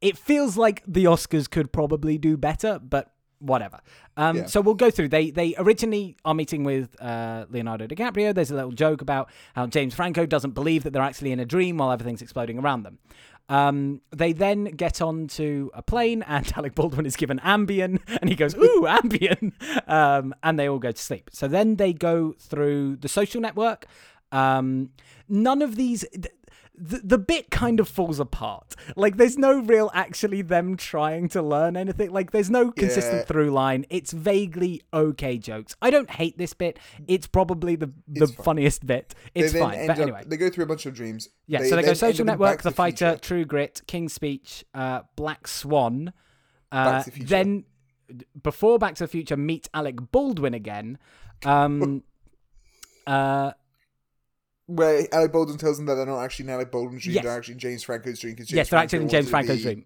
[0.00, 3.12] it feels like the oscars could probably do better but
[3.46, 3.78] whatever
[4.16, 4.46] um Yeah.
[4.46, 8.54] so we'll go through they they originally are meeting with uh leonardo dicaprio there's a
[8.54, 11.90] little joke about how james franco doesn't believe that they're actually in a dream while
[11.92, 12.98] everything's exploding around them
[13.48, 18.34] um, they then get onto a plane, and Alec Baldwin is given Ambien, and he
[18.34, 19.52] goes, "Ooh, Ambien!"
[19.88, 21.30] Um, and they all go to sleep.
[21.32, 23.86] So then they go through the social network.
[24.32, 24.90] Um,
[25.28, 26.04] none of these.
[26.78, 28.74] Th- The, the bit kind of falls apart.
[28.96, 32.10] Like, there's no real actually them trying to learn anything.
[32.12, 33.24] Like, there's no consistent Yeah.
[33.24, 33.86] through line.
[33.90, 35.74] It's vaguely okay jokes.
[35.80, 36.78] I don't hate this bit.
[37.08, 38.44] It's probably the the fine.
[38.44, 39.14] funniest bit.
[39.34, 39.86] It's fine.
[39.86, 41.28] But up, anyway, they go through a bunch of dreams.
[41.46, 43.20] yeah, so they go Social Network, Back The Fighter, Future.
[43.20, 46.12] True Grit, King's Speech, uh, Black Swan.
[46.72, 47.64] Uh, the then,
[48.42, 50.98] before Back to the Future, meet Alec Baldwin again.
[51.44, 52.02] Um,
[53.06, 53.52] uh,
[54.66, 57.24] where Alec Baldwin tells them that they're not actually in Alec Baldwin's dream, Yes.
[57.24, 58.36] they're actually in James Franco's dream.
[58.36, 59.84] James yes, they're actually in James Franco's dream.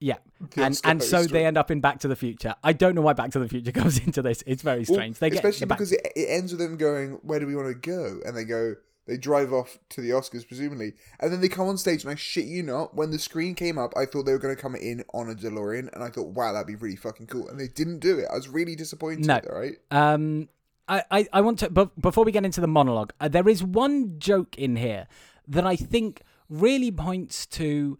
[0.00, 0.16] Yeah,
[0.56, 2.56] and and so they end up in Back to the Future.
[2.64, 4.42] I don't know why Back to the Future comes into this.
[4.46, 5.18] It's very Well, strange.
[5.20, 7.68] they get especially the because it, it ends with them going, "Where do we want
[7.68, 8.74] to go?" And they go,
[9.06, 12.02] they drive off to the Oscars, presumably, and then they come on stage.
[12.02, 14.54] And I shit you not, when the screen came up, I thought they were going
[14.56, 17.48] to come in on a DeLorean, and I thought, "Wow, that'd be really fucking cool."
[17.48, 18.26] And they didn't do it.
[18.28, 19.24] I was really disappointed.
[19.26, 19.40] No.
[19.52, 19.74] right?
[19.92, 20.48] Um,
[20.88, 23.62] I, I, I want to, but before we get into the monologue, uh, there is
[23.62, 25.06] one joke in here
[25.48, 27.98] that I think really points to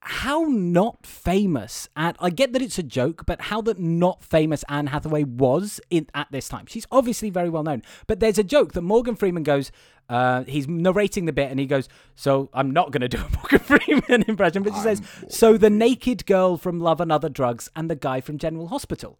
[0.00, 4.64] how not famous and I get that it's a joke, but how that not famous
[4.68, 6.66] Anne Hathaway was in at this time.
[6.66, 9.72] She's obviously very well known, but there's a joke that Morgan Freeman goes.
[10.08, 13.28] Uh, he's narrating the bit and he goes, "So I'm not going to do a
[13.36, 17.68] Morgan Freeman impression," but she says, "So the naked girl from Love and Other Drugs
[17.74, 19.18] and the guy from General Hospital."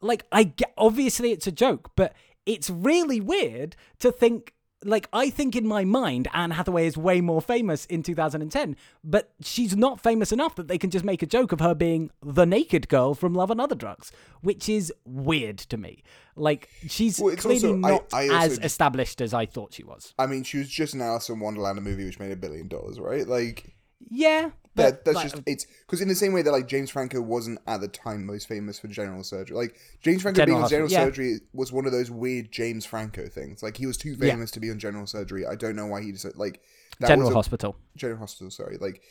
[0.00, 4.52] Like I get obviously it's a joke, but it's really weird to think
[4.84, 9.32] like I think in my mind Anne Hathaway is way more famous in 2010, but
[9.40, 12.44] she's not famous enough that they can just make a joke of her being the
[12.44, 16.02] naked girl from Love and Other Drugs, which is weird to me.
[16.36, 20.12] Like she's Well, clearly also- not I also as established as I thought she was.
[20.18, 23.00] I mean, she was just an Alice in Wonderland, movie which made a billion dollars,
[23.00, 23.26] right?
[23.26, 23.75] Like
[24.10, 25.04] Yeah, that.
[25.04, 27.58] but That's like, just it's because in the same way that like James Franco wasn't
[27.66, 29.56] at the time most famous for general surgery.
[29.56, 31.08] Like James Franco General being on general Hospital, yeah.
[31.10, 33.62] surgery was one of those weird James Franco things.
[33.62, 34.32] Like he was too Yeah.
[34.32, 35.46] famous to be on general surgery.
[35.46, 36.60] I don't know why he decided like
[37.00, 37.76] that General was a- Hospital.
[37.96, 38.50] General Hospital.
[38.50, 39.02] Sorry, like.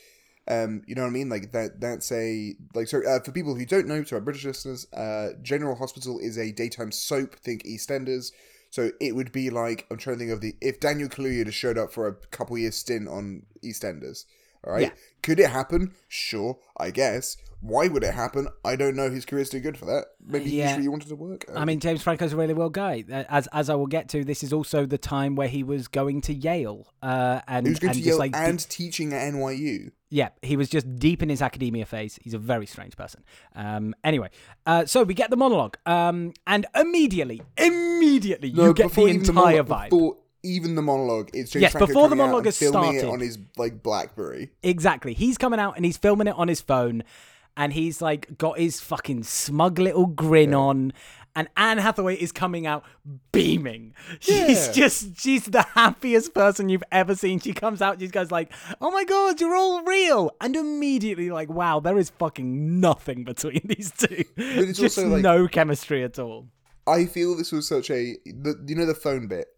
[0.48, 1.28] Um, you know what I mean?
[1.28, 1.80] Like that.
[1.80, 2.86] That's a like.
[2.86, 6.38] So uh, for people who don't know, to our British listeners, uh, General Hospital is
[6.38, 7.34] a daytime soap.
[7.34, 8.30] Think EastEnders.
[8.70, 11.58] So it would be like I'm trying to think of the if Daniel Kaluuya just
[11.58, 14.24] showed up for a couple years stint on EastEnders.
[14.66, 14.82] All right.
[14.82, 14.90] Yeah.
[15.22, 15.92] Could it happen?
[16.08, 17.36] Sure, I guess.
[17.60, 18.48] Why would it happen?
[18.64, 19.10] I don't know.
[19.10, 20.04] His career's too good for that.
[20.24, 20.68] Maybe Yeah.
[20.70, 21.46] he really wanted to work.
[21.54, 23.02] I mean, James Franco's a really well guy.
[23.10, 25.88] Uh, As as I will get to, this is also the time where he was
[25.88, 29.32] going to Yale, uh, and he was going and to Yale like and teaching at
[29.32, 29.90] NYU.
[30.10, 32.18] Yeah, he was just deep in his academia phase.
[32.22, 33.24] He's a very strange person.
[33.56, 34.28] Um, anyway,
[34.66, 39.66] uh, so we get the monologue, um, and immediately, immediately, you get the entire monologue,
[39.66, 39.90] vibe.
[39.90, 43.08] Before even the monologue, it's James Yes, Franco before the monologue is filming started.
[43.08, 44.50] it on his like BlackBerry.
[44.62, 45.12] Exactly.
[45.14, 47.02] He's coming out and he's filming it on his phone,
[47.56, 50.92] and he's like got his fucking smug little grin on.
[51.38, 52.82] And Anne Hathaway is coming out
[53.30, 53.94] beaming.
[54.20, 54.72] She's Yeah.
[54.72, 57.40] just, she's the happiest person you've ever seen.
[57.40, 60.30] She comes out, she goes like, oh my God, you're all real.
[60.40, 64.24] And immediately like, wow, there is fucking nothing between these two.
[64.38, 66.48] it's just also, like- no chemistry at all.
[66.86, 69.48] I feel this was such a the, you know the phone bit.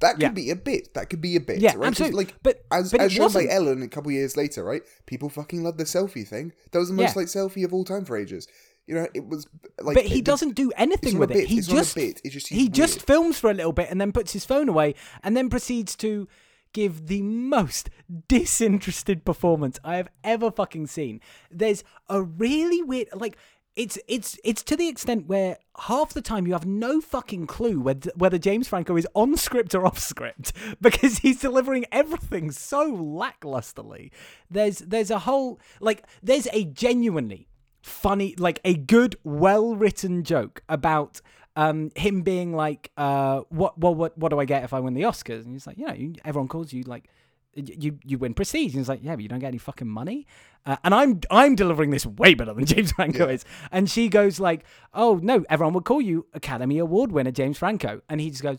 [0.00, 0.28] That could Yeah.
[0.30, 0.94] be a bit.
[0.94, 1.60] That could be a bit.
[1.60, 1.88] Yeah, right?
[1.88, 2.24] absolutely.
[2.24, 3.52] Like, But- as, but as shown by wasn't.
[3.52, 4.82] Ellen a couple years later, right?
[5.06, 6.52] People fucking love the selfie thing.
[6.72, 7.20] That was the most Yeah.
[7.22, 8.48] like selfie of all time for ages.
[8.86, 9.46] You know, it was
[9.80, 9.94] like.
[9.94, 11.46] but he doesn't do anything with it.
[11.46, 14.00] He it's not a just just he he's just films for a little bit and
[14.00, 16.26] then puts his phone away and then proceeds to
[16.72, 17.90] give the most
[18.28, 21.20] disinterested performance I have ever fucking seen.
[21.50, 23.36] There's a really weird like
[23.80, 27.80] it's it's it's to the extent where half the time you have no fucking clue
[27.80, 32.94] whether, whether James Franco is on script or off script because he's delivering everything so
[32.94, 34.10] lacklusterly.
[34.50, 37.48] There's there's a whole like there's a genuinely
[37.80, 41.22] funny like a good well written joke about
[41.56, 44.92] um him being like uh what what what what do I get if I win
[44.92, 47.08] the Oscars and he's like you know everyone calls you like
[47.54, 48.72] you you win prestige.
[48.74, 50.26] And he's like yeah but you don't get any fucking money.
[50.66, 53.34] Uh, and I'm I'm delivering this way better than James Franco Yeah.
[53.34, 53.44] is.
[53.72, 58.02] And she goes like oh no everyone would call you Academy Award winner James Franco.
[58.08, 58.58] And he just goes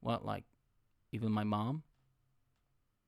[0.00, 0.44] what like
[1.12, 1.82] even my mom?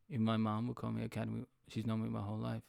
[0.09, 2.63] Even my mom would call me Academy she's known me my whole life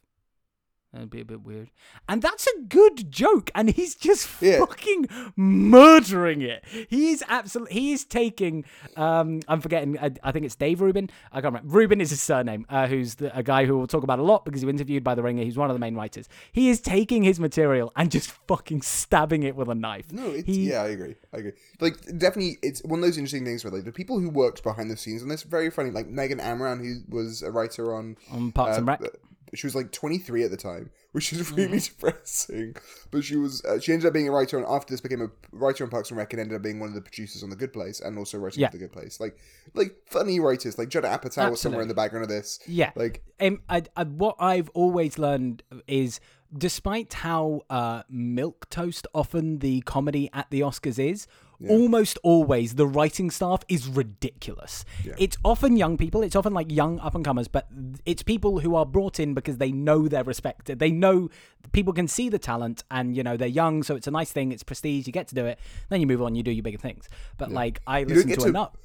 [0.93, 1.71] That'd be a bit weird.
[2.07, 4.59] And that's a good joke, and he's just Yeah.
[4.59, 6.63] fucking murdering it.
[6.89, 7.73] He is absolutely.
[7.73, 8.63] He is taking.
[8.95, 9.97] Um, I'm forgetting.
[9.99, 11.09] I, I think it's Dave Rubin.
[11.31, 11.67] I can't remember.
[11.75, 12.65] Rubin is his surname.
[12.69, 15.03] Uh, who's the, a guy who we'll talk about a lot because he was interviewed
[15.03, 15.43] by The Ringer.
[15.43, 16.29] He's one of the main writers.
[16.51, 20.11] He is taking his material and just fucking stabbing it with a knife.
[20.11, 21.15] No, it's, He- yeah, I agree.
[21.33, 21.53] I agree.
[21.79, 24.91] Like, definitely, it's one of those interesting things where like the people who worked behind
[24.91, 25.89] the scenes, and it's very funny.
[25.89, 29.11] Like Megan Amram, who was a writer on On Parks and uh, Rec.
[29.55, 31.57] She was like 23 at the time, which is Mm.
[31.57, 31.79] really
[32.13, 32.75] depressing.
[33.11, 35.29] But she was uh, she ended up being a writer, and after this became a
[35.51, 37.55] writer on Parks and Rec, and ended up being one of the producers on The
[37.55, 38.69] Good Place, and also writing Yeah.
[38.69, 39.19] for The Good Place.
[39.19, 39.37] Like,
[39.73, 42.59] like funny writers, like Judd Apatow was somewhere in the background of this.
[42.67, 42.91] Yeah.
[42.95, 46.19] like um, I, I, what I've always learned is,
[46.55, 51.27] despite how uh, milk toast often the comedy at the Oscars is,
[51.69, 54.85] almost always the writing staff is ridiculous.
[55.17, 56.23] It's often young people.
[56.23, 57.67] It's often like young up and comers, but
[58.05, 60.79] it's people who are brought in because they know they're respected.
[60.79, 61.29] They know
[61.71, 64.51] people can see the talent, and you know they're young, so it's a nice thing.
[64.51, 65.07] It's prestige.
[65.07, 65.59] You get to do it.
[65.89, 66.35] Then you move on.
[66.35, 67.07] You do your bigger things.
[67.37, 68.75] But like I listen to to- enough.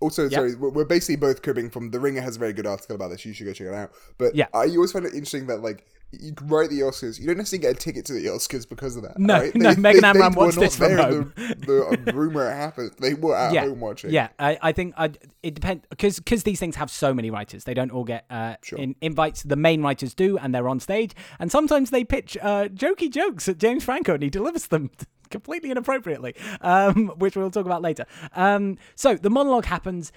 [0.00, 2.96] Also, sorry, we're we're basically both cribbing from The Ringer has a very good article
[2.96, 3.24] about this.
[3.26, 3.92] You should go check it out.
[4.16, 4.46] But Yeah.
[4.54, 7.62] I always find it interesting that like you can write the Oscars, you don't necessarily
[7.62, 9.18] get a ticket to the Oscars because of that.
[9.18, 9.54] No, right?
[9.54, 11.32] no, Megan Amram were watched this from there home.
[11.36, 12.92] The, the rumor happened.
[12.98, 14.10] They were at yeah, home watching.
[14.10, 17.64] Yeah, I, I think I, it depends because because these things have so many writers.
[17.64, 19.44] They don't all get uh, in, invites.
[19.44, 21.14] The main writers do, and they're on stage.
[21.38, 24.90] And sometimes they pitch uh, jokey jokes at James Franco, and he delivers them
[25.30, 28.04] completely inappropriately, um, which we'll talk about later.
[28.34, 30.12] Um, so the monologue happens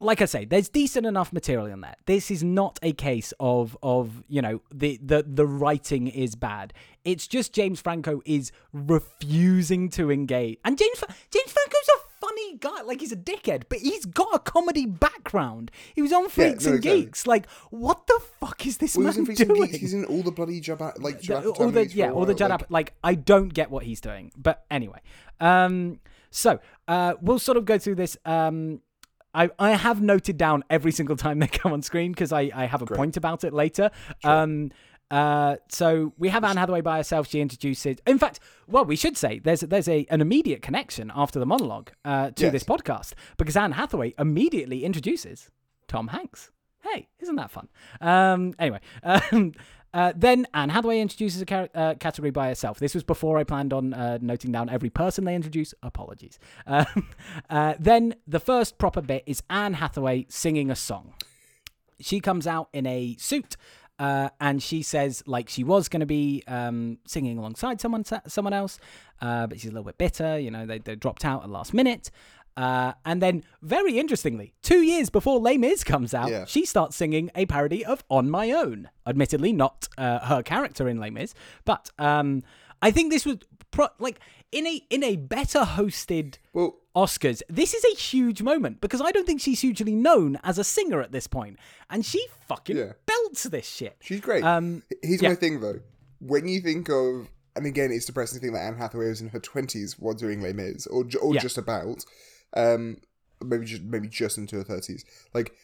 [0.00, 1.96] like I say, there's decent enough material in there.
[2.06, 6.72] This is not a case of of you know the the the writing is bad.
[7.04, 12.82] It's just James Franco is refusing to engage, and James James Franco's a funny guy.
[12.82, 15.70] Like he's a dickhead, but he's got a comedy background.
[15.94, 17.02] He was on Freaks no, and exactly.
[17.04, 17.26] Geeks.
[17.26, 19.62] Like what the fuck is this Well, man and doing?
[19.62, 19.76] Geeks.
[19.78, 22.70] He's in all the bloody Ap- like The- all the yeah, all the Judd like-
[22.70, 25.00] Like I don't get what he's doing, but anyway.
[25.40, 28.16] Um, so uh, we'll sort of go through this.
[28.24, 28.80] Um,
[29.34, 32.66] I I have noted down every single time they come on screen because I I
[32.66, 33.90] have a point about it later.
[34.24, 34.70] Um.
[35.10, 37.28] Uh, so we have Anne Hathaway by herself.
[37.28, 37.96] She introduces.
[38.06, 41.92] In fact, well, we should say there's there's a an immediate connection after the monologue
[42.04, 42.52] uh, to Yes.
[42.52, 45.50] this podcast because Anne Hathaway immediately introduces
[45.86, 46.50] Tom Hanks.
[46.82, 47.68] Hey, isn't that fun?
[48.02, 49.54] Um, anyway, um,
[49.94, 52.78] uh, then Anne Hathaway introduces a car- uh, category by herself.
[52.78, 55.74] This was before I planned on uh, noting down every person they introduce.
[55.82, 56.38] Apologies.
[56.66, 57.08] Um,
[57.48, 61.14] uh, then the first proper bit is Anne Hathaway singing a song.
[61.98, 63.56] She comes out in a suit.
[63.98, 68.52] Uh, and she says like she was going to be um, singing alongside someone someone
[68.52, 68.78] else,
[69.20, 70.38] but she's a little bit bitter.
[70.38, 72.12] You know, they, they dropped out at last minute.
[72.58, 76.44] Uh, and then, very interestingly, two years before Les Mis comes out, Yeah.
[76.44, 80.98] she starts singing a parody of "On My Own." Admittedly, not uh, her character in
[80.98, 82.42] Les Mis, but um,
[82.82, 83.36] I think this was
[83.70, 84.18] pro- like
[84.50, 87.42] in a in a better hosted Well, Oscars.
[87.48, 91.00] This is a huge moment because I don't think she's hugely known as a singer
[91.00, 91.58] at this point,
[91.90, 92.92] and she fucking Yeah.
[93.06, 93.96] belts this shit.
[94.00, 94.42] she's great.
[94.42, 95.28] Um, Here's yeah.
[95.30, 95.80] my thing though.
[96.20, 99.28] When you think of, and again, it's depressing to think that Anne Hathaway was in
[99.28, 101.40] her twenties while doing Les Mis, or or Yeah.
[101.40, 102.04] just about,
[102.54, 102.98] um,
[103.44, 105.04] maybe just maybe just into her thirties.
[105.34, 105.54] Like,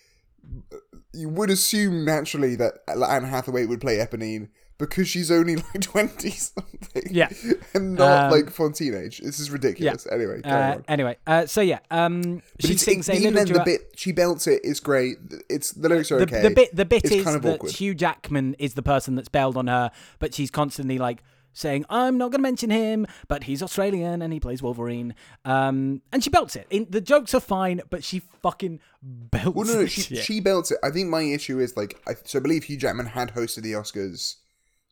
[1.13, 6.31] you would assume naturally that Anne Hathaway would play Eponine because she's only like twenty
[6.31, 7.03] something.
[7.11, 7.29] Yeah.
[7.75, 9.19] and not Um, like Fantine age.
[9.21, 10.07] This is ridiculous.
[10.11, 13.47] Anyway, carry Uh, anyway, uh, so yeah, um, But she sings it- a even then,
[13.47, 15.17] the bit she belts it is great.
[15.49, 16.43] It's the lyrics are the, okay.
[16.43, 17.73] the bit the bit It's is kind of that awkward.
[17.73, 21.23] Hugh Jackman is the person that's bailed on her, but she's constantly like
[21.55, 25.15] saying, "I'm not going to mention him, but he's Australian and he plays Wolverine."
[25.47, 26.67] Um, and she belts it.
[26.69, 29.57] In, the jokes are fine, but she fucking belts.
[29.57, 30.79] Well, no, no, she, she belts it.
[30.83, 33.73] I think my issue is like, I, so I believe Hugh Jackman had hosted the
[33.73, 34.37] Oscars,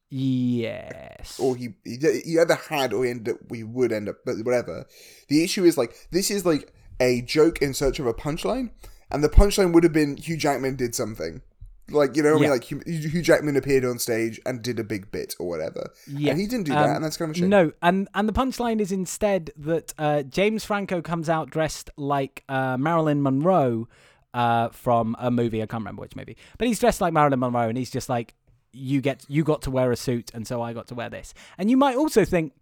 [0.09, 1.39] yes.
[1.39, 4.37] or he he, he either had or he ended up, we would end up, but
[4.43, 4.87] whatever.
[5.29, 8.71] The issue is like, this is like a joke in search of a punchline,
[9.11, 11.43] and the punchline would have been Hugh Jackman did something.
[11.91, 14.85] Like you know, what I mean, like Hugh, Jackman appeared on stage and did a
[14.85, 16.31] big bit or whatever, Yeah.
[16.31, 17.49] and he didn't do that, Um, and that's kind of a shame.
[17.51, 22.45] No, and and the punchline is instead that uh, James Franco comes out dressed like
[22.49, 23.89] uh, Marilyn Monroe
[24.33, 25.61] uh, from a movie.
[25.63, 28.35] I can't remember which movie, but he's dressed like Marilyn Monroe, and he's just like,
[28.73, 31.35] "You get, you got to wear a suit, and so I got to wear this."
[31.59, 32.53] And you might also think,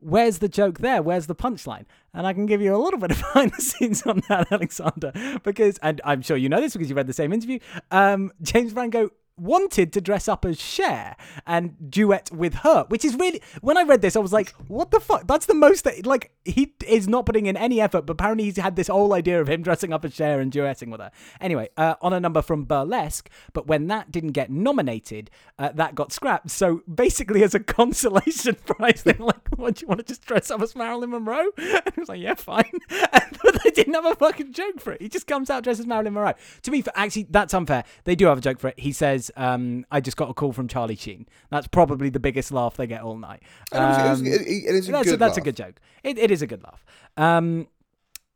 [0.00, 1.02] "Where's the joke there?
[1.02, 1.84] Where's the punchline?"
[2.14, 5.12] And I can give you a little bit of behind the scenes on that, Alexander,
[5.42, 7.58] because and I'm sure you know this because you read the same interview.
[7.90, 13.16] Um, James Franco wanted to dress up as Cher and duet with her, which is
[13.16, 15.26] really when I read this, I was like, what the fuck?
[15.26, 18.56] That's the most that like he is not putting in any effort, but apparently he's
[18.56, 21.10] had this whole idea of him dressing up as Cher and duetting with her.
[21.40, 25.94] Anyway, uh, on a number from Burlesque, but when that didn't get nominated, uh, that
[25.94, 26.50] got scrapped.
[26.50, 30.50] So basically, as a consolation prize, they're like, what do you want to just dress
[30.50, 31.50] up as Marilyn Monroe?
[31.78, 32.70] And he was like, yeah, fine.
[32.88, 35.00] but they didn't have a fucking joke for it.
[35.00, 36.34] He just comes out dressed as Marilyn Monroe.
[36.62, 37.84] To me, actually, that's unfair.
[38.04, 38.78] They do have a joke for it.
[38.78, 41.26] He says, um, I just got a call from Charlie Sheen.
[41.50, 43.42] That's probably the biggest laugh they get all night.
[43.72, 44.32] And it was- it was- Um, it-
[44.66, 45.80] it is a that's, a, that's a good joke.
[46.02, 46.84] It, it is a good laugh.
[47.16, 47.68] Um,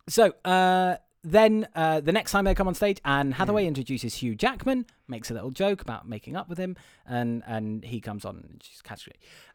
[0.09, 4.35] so uh, then uh, the next time they come on stage, Anne Hathaway introduces Hugh
[4.35, 8.37] Jackman, makes a little joke about making up with him, and and he comes on
[8.37, 8.83] and she's.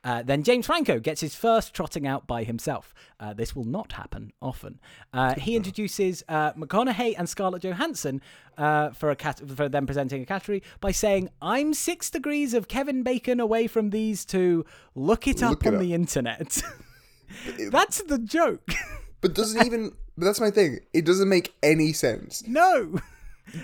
[0.04, 2.94] Uh, then James Franco gets his first trotting out by himself.
[3.20, 4.80] Uh, this will not happen often.
[5.14, 8.22] Uh, he introduces uh, McConaughey and Scarlett Johansson
[8.58, 12.68] uh, for a cat- for them presenting a category by saying, "I'm six degrees of
[12.68, 14.66] Kevin Bacon away from these two.
[14.96, 16.62] Look it up Look it on up." the internet."
[17.70, 18.70] That's the joke.
[19.22, 19.94] But doesn't even.
[20.18, 20.80] But that's my thing.
[20.94, 22.44] It doesn't make any sense.
[22.48, 23.00] No.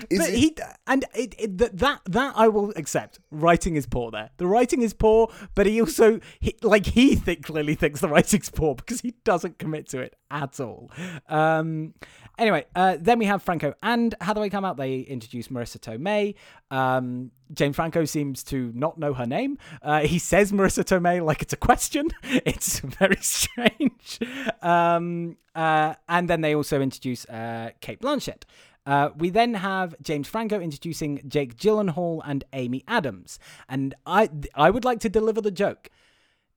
[0.10, 0.56] Is but it- he
[0.88, 3.20] and it, it that that that I will accept.
[3.32, 4.30] Writing is poor there.
[4.38, 8.50] The writing is poor, but he also he, like he think, clearly thinks the writing's
[8.50, 10.92] poor because he doesn't commit to it at all.
[11.30, 11.94] Um,
[12.38, 14.78] anyway, uh, then we have Franco and Hathaway come out.
[14.78, 16.36] They introduce Marisa Tomei.
[16.72, 19.60] Um, James Franco seems to not know her name.
[19.84, 22.10] Uh, he says Marisa Tomei like it's a question.
[22.46, 24.20] It's very strange.
[24.62, 28.44] Um, uh, and then they also introduce uh, Cate Blanchett.
[28.86, 34.70] Uh, we then have James Franco introducing Jake Gyllenhaal and Amy Adams, and I I
[34.70, 35.90] would like to deliver the joke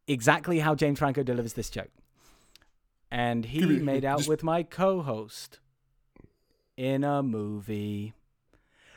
[0.09, 1.91] exactly how James Franco delivers this joke.
[3.11, 5.61] And he made out with my co-host
[6.77, 8.15] in a movie.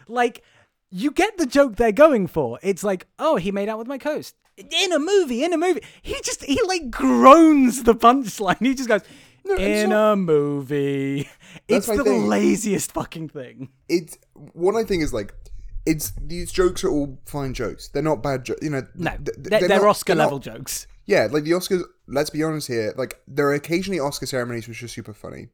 [0.07, 0.43] Like
[0.89, 2.59] you get the joke they're going for.
[2.63, 5.81] It's like, oh, he made out with my co-host in a movie, in a movie.
[6.01, 8.57] He just he like groans the punchline.
[8.59, 9.01] He just goes.
[9.45, 11.29] It's in not- a movie.
[11.67, 12.27] It's the thing.
[12.27, 13.69] laziest fucking thing.
[13.87, 14.17] it's
[14.53, 15.33] what I think is like
[15.85, 17.87] it's these jokes are all fine jokes.
[17.89, 18.59] They're not bad jokes.
[18.63, 20.87] You know, No, th- th- they're, they're not- Oscar they're not- level jokes.
[21.05, 21.83] Yeah, like the Oscars.
[22.07, 22.93] Let's be honest here.
[22.97, 25.47] Like there are occasionally Oscar ceremonies which are super funny.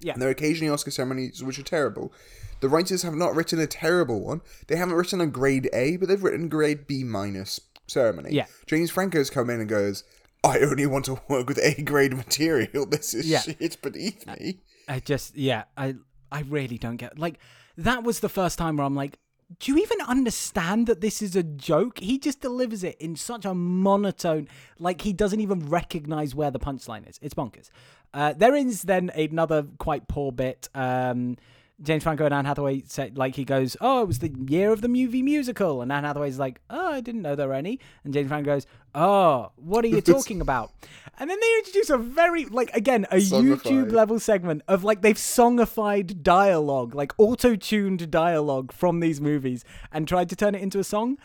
[0.00, 0.12] Yeah.
[0.12, 2.12] And there are occasionally Oscar ceremonies which are terrible.
[2.60, 4.40] The writers have not written a terrible one.
[4.68, 8.30] They haven't written a grade A, but they've written grade B minus ceremony.
[8.32, 8.46] Yeah.
[8.66, 10.04] James Franco's come in and goes,
[10.44, 12.86] I only want to work with A grade material.
[12.90, 13.40] This is Yeah.
[13.40, 14.60] shit beneath me.
[14.88, 15.96] I just yeah, I
[16.32, 17.38] I really don't get like
[17.76, 19.18] that was the first time where I'm like,
[19.60, 21.98] do you even understand that this is a joke?
[22.00, 24.48] He just delivers it in such a monotone,
[24.78, 27.18] like he doesn't even recognize where the punchline is.
[27.22, 27.70] It's bonkers.
[28.12, 30.68] Uh, there is then another quite poor bit.
[30.74, 31.36] Um,
[31.80, 34.80] James Franco and Anne Hathaway say like he goes, "Oh, it was the year of
[34.80, 38.12] the movie musical," and Anne Hathaway's like, "Oh, I didn't know there were any," and
[38.12, 40.72] James Franco goes, "Oh, what are you talking about?"
[41.20, 43.60] And then they introduce a very like again a Songified.
[43.62, 49.64] YouTube level segment of like they've songified dialogue, like auto tuned dialogue from these movies,
[49.92, 51.16] and tried to turn it into a song,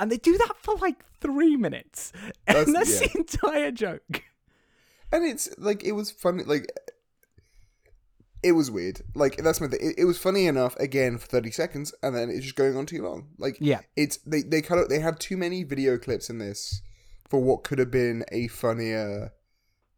[0.00, 2.12] and they do that for like three minutes,
[2.48, 3.06] and That's- that's yeah.
[3.12, 4.22] the entire joke.
[5.12, 6.66] and it's like it was funny like
[8.42, 9.02] it was weird.
[9.14, 9.80] Like that's my thing.
[9.82, 12.86] It, it was funny enough again for 30 seconds and then it's just going on
[12.86, 13.28] too long.
[13.38, 13.80] Like Yeah.
[13.96, 16.82] it's they they cut of they had too many video clips in this
[17.28, 19.32] for what could have been a funnier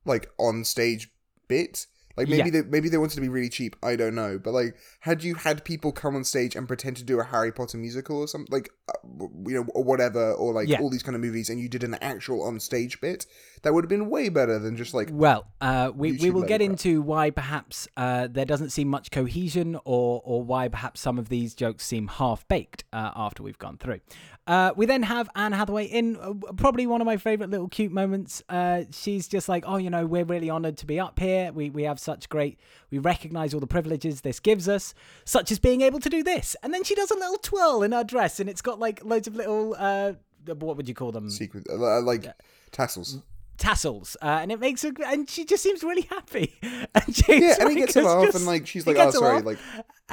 [0.04, 1.10] like on stage
[1.48, 1.86] bit
[2.16, 2.62] like maybe Yeah.
[2.62, 5.34] they maybe they wanted to be really cheap i don't know but like had you
[5.34, 8.52] had people come on stage and pretend to do a harry potter musical or something
[8.52, 8.98] like uh,
[9.46, 10.80] you know or whatever or like Yeah.
[10.80, 13.26] all these kind of movies and you did an actual on stage bit
[13.62, 16.58] that would have been way better than just like Well, uh, we, we will get
[16.58, 16.70] crap.
[16.70, 21.28] into why perhaps uh, there doesn't seem much cohesion or, or why perhaps some of
[21.28, 24.00] these jokes seem half baked uh, after we've gone through.
[24.46, 27.92] Uh, we then have Anne Hathaway in uh, probably one of my favorite little cute
[27.92, 28.42] moments.
[28.48, 31.52] Uh, she's just like, oh, you know, we're really honored to be up here.
[31.52, 32.58] We, we have such great,
[32.90, 36.56] we recognize all the privileges this gives us, such as being able to do this.
[36.64, 39.28] And then she does a little twirl in her dress and it's got like loads
[39.28, 40.14] of little, uh,
[40.46, 41.30] what would you call them?
[41.30, 42.26] sequence uh, like
[42.72, 43.18] tassels
[43.58, 46.52] tassels, uh, and it makes her, and she just seems really happy.
[46.94, 49.36] And James Yeah, and he gets Franco's laugh, just- and, like, she's like, "Oh, sorry,"
[49.36, 49.58] laugh, like-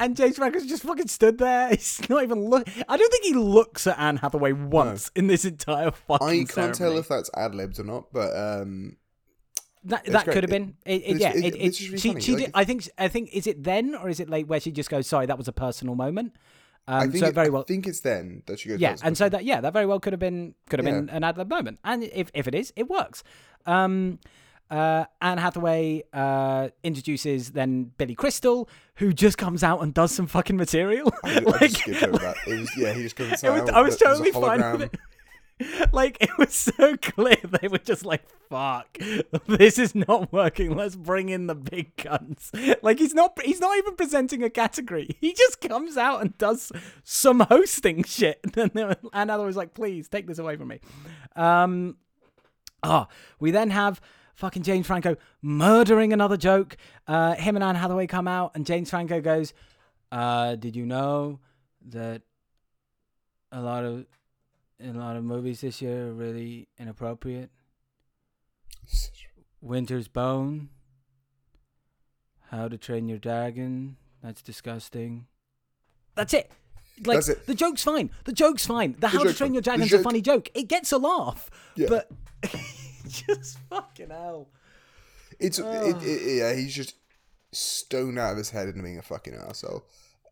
[0.00, 1.68] and James Franco's just fucking stood there.
[1.70, 2.68] He's not even look.
[2.88, 6.26] I don't think he looks at Anne Hathaway once in this entire fucking.
[6.26, 8.96] I can't tell if that's ad libs or not, but um,
[9.84, 10.34] that that great.
[10.34, 10.74] could have been.
[10.84, 12.50] It, it, it's- yeah, it- it, really she she like, did.
[12.54, 15.06] I think I think is it then or is it late where she just goes,
[15.06, 16.34] "Sorry, that was a personal moment."
[16.88, 18.80] Um, I think so very I think it's then that she goes.
[18.80, 21.22] Yeah, and so that yeah, that very well could have been could have been an
[21.22, 23.22] ad lib moment, and if if it is, it works.
[23.66, 24.18] Um,
[24.70, 30.26] uh, Anne Hathaway uh, introduces then Billy Crystal, who just comes out and does some
[30.26, 31.12] fucking material.
[31.24, 32.36] I, I just skipped over that.
[32.46, 35.00] It was yeah, he just comes was, out, I was totally fine with it.
[35.92, 38.96] Like it was so clear they were just like, "Fuck,
[39.46, 40.74] this is not working.
[40.74, 42.50] Let's bring in the big guns."
[42.80, 45.18] Like he's not, he's not even presenting a category.
[45.20, 46.72] He just comes out and does
[47.04, 48.40] some hosting shit.
[48.42, 50.80] And then Anne Hathaway's like, "Please take this away from me."
[51.36, 51.98] Um,
[52.82, 53.08] ah,
[53.38, 54.00] we then have
[54.40, 56.76] fucking James Franco murdering another joke.
[57.06, 59.54] Uh, him and Anne Hathaway come out, and James Franco goes,
[60.10, 61.38] uh, "Did you know
[61.90, 62.22] that
[63.52, 64.06] a lot of
[64.82, 67.50] a lot of movies this year are really inappropriate?
[69.60, 70.70] Winter's Bone,
[72.50, 73.96] How to Train Your Dragon.
[74.22, 75.26] That's disgusting.
[76.14, 76.50] That's it.
[77.04, 77.46] Like That's it.
[77.46, 78.10] the joke's fine.
[78.24, 78.96] The joke's fine.
[78.98, 79.54] The, How to Train.
[79.54, 80.50] Your The Dragon's a funny joke.
[80.54, 81.88] It gets a laugh, Yeah.
[81.88, 82.10] but
[83.26, 84.48] just fucking hell.
[85.38, 86.94] It's it, it, yeah, he's just
[87.52, 89.84] stoned out of his head and being a fucking asshole.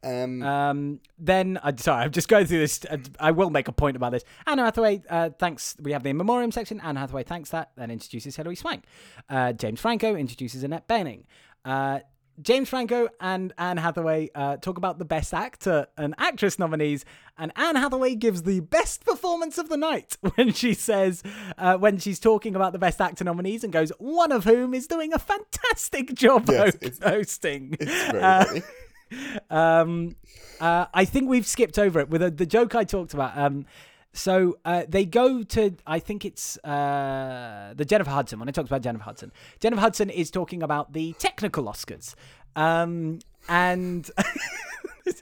[0.02, 2.84] Um, Um, then, uh, sorry, I'm just going through this.
[2.88, 4.24] Uh, I will make a point about this.
[4.46, 5.76] Anna Hathaway uh, thanks.
[5.80, 6.80] We have the in memoriam section.
[6.80, 8.84] Anna Hathaway thanks that, then introduces Hilary Swank.
[9.28, 11.24] Uh, James Franco introduces Annette Bening.
[11.64, 12.00] Uh,
[12.40, 17.04] James Franco and Anne Hathaway uh, talk about the best actor and actress nominees,
[17.36, 21.22] and Anne Hathaway gives the best performance of the night when she says,
[21.56, 24.86] uh, when she's talking about the best actor nominees, and goes, one of whom is
[24.86, 27.76] doing a fantastic job Yes, it's- hosting.
[27.80, 28.62] it's very Uh, funny.
[29.50, 30.16] um,
[30.60, 33.36] uh, I think we've skipped over it with the, the joke I talked about.
[33.38, 33.64] Um,
[34.12, 38.38] so uh, they go to, I think it's uh, the Jennifer Hudson.
[38.38, 42.14] When I talked about Jennifer Hudson, Jennifer Hudson is talking about the technical Oscars,
[42.56, 44.10] um, and.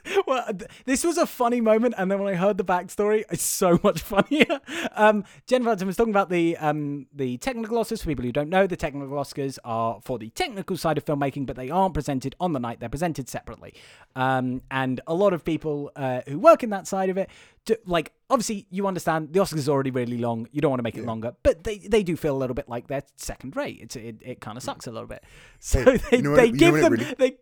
[0.27, 3.43] well, th- this was a funny moment, and then when I heard the backstory, it's
[3.43, 4.59] so much funnier.
[4.95, 8.01] Um, Jennifer Hudson was talking about the um, the technical Oscars.
[8.01, 11.45] For people who don't know, the technical Oscars are for the technical side of filmmaking,
[11.45, 13.73] but they aren't presented on the night; they're presented separately.
[14.15, 17.29] Um, and a lot of people uh, who work in that side of it,
[17.65, 20.47] do, like obviously, you understand the Oscars is already really long.
[20.51, 22.67] You don't want to make it longer, but they, they do feel a little bit
[22.67, 23.79] like they're second rate.
[23.81, 25.23] It's it, it kind of sucks a little bit.
[25.59, 27.37] So Hey, they, you know what- they give them really- they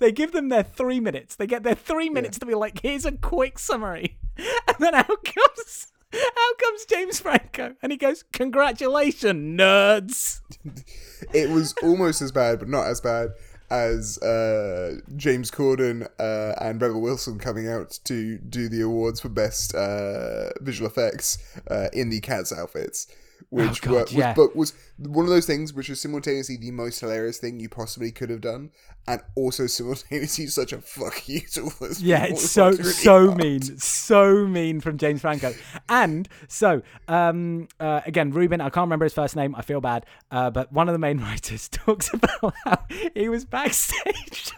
[0.00, 1.36] they give them their three minutes.
[1.36, 5.06] They get their three minutes to be like, here's a quick summary, and then out
[5.06, 10.40] comes out comes James Franco, and he goes, "Congratulations, nerds."
[11.32, 13.30] it was almost as bad, but not as bad
[13.70, 19.28] as uh, James Corden uh, and Rebel Wilson coming out to do the awards for
[19.28, 21.38] best uh, visual effects
[21.70, 23.06] uh, in the cats outfits.
[23.50, 24.32] Which Oh, God, were, was, yeah.
[24.34, 28.12] but was one of those things which was simultaneously the most hilarious thing you possibly
[28.12, 28.70] could have done,
[29.08, 32.82] and also simultaneously such a fuck you to all those Yeah, people it's so really
[32.84, 33.38] so hard.
[33.42, 35.52] mean, so mean from James Franco.
[35.88, 39.56] And so, um, uh, again, Ruben, I can't remember his first name.
[39.56, 42.84] I feel bad, uh, but one of the main writers talks about how
[43.14, 44.52] he was backstage.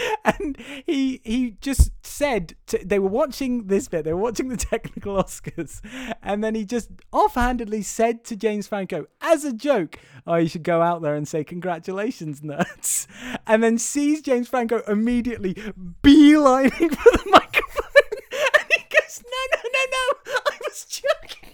[0.24, 4.56] and he he just said to, they were watching this bit they were watching the
[4.72, 5.80] technical oscars
[6.22, 10.62] and then he just offhandedly said to james franco as a joke oh you should
[10.62, 13.06] go out there and say congratulations nerds.
[13.46, 15.54] And then sees james franco immediately
[16.02, 21.50] beelining for the microphone and he goes no no no no i was joking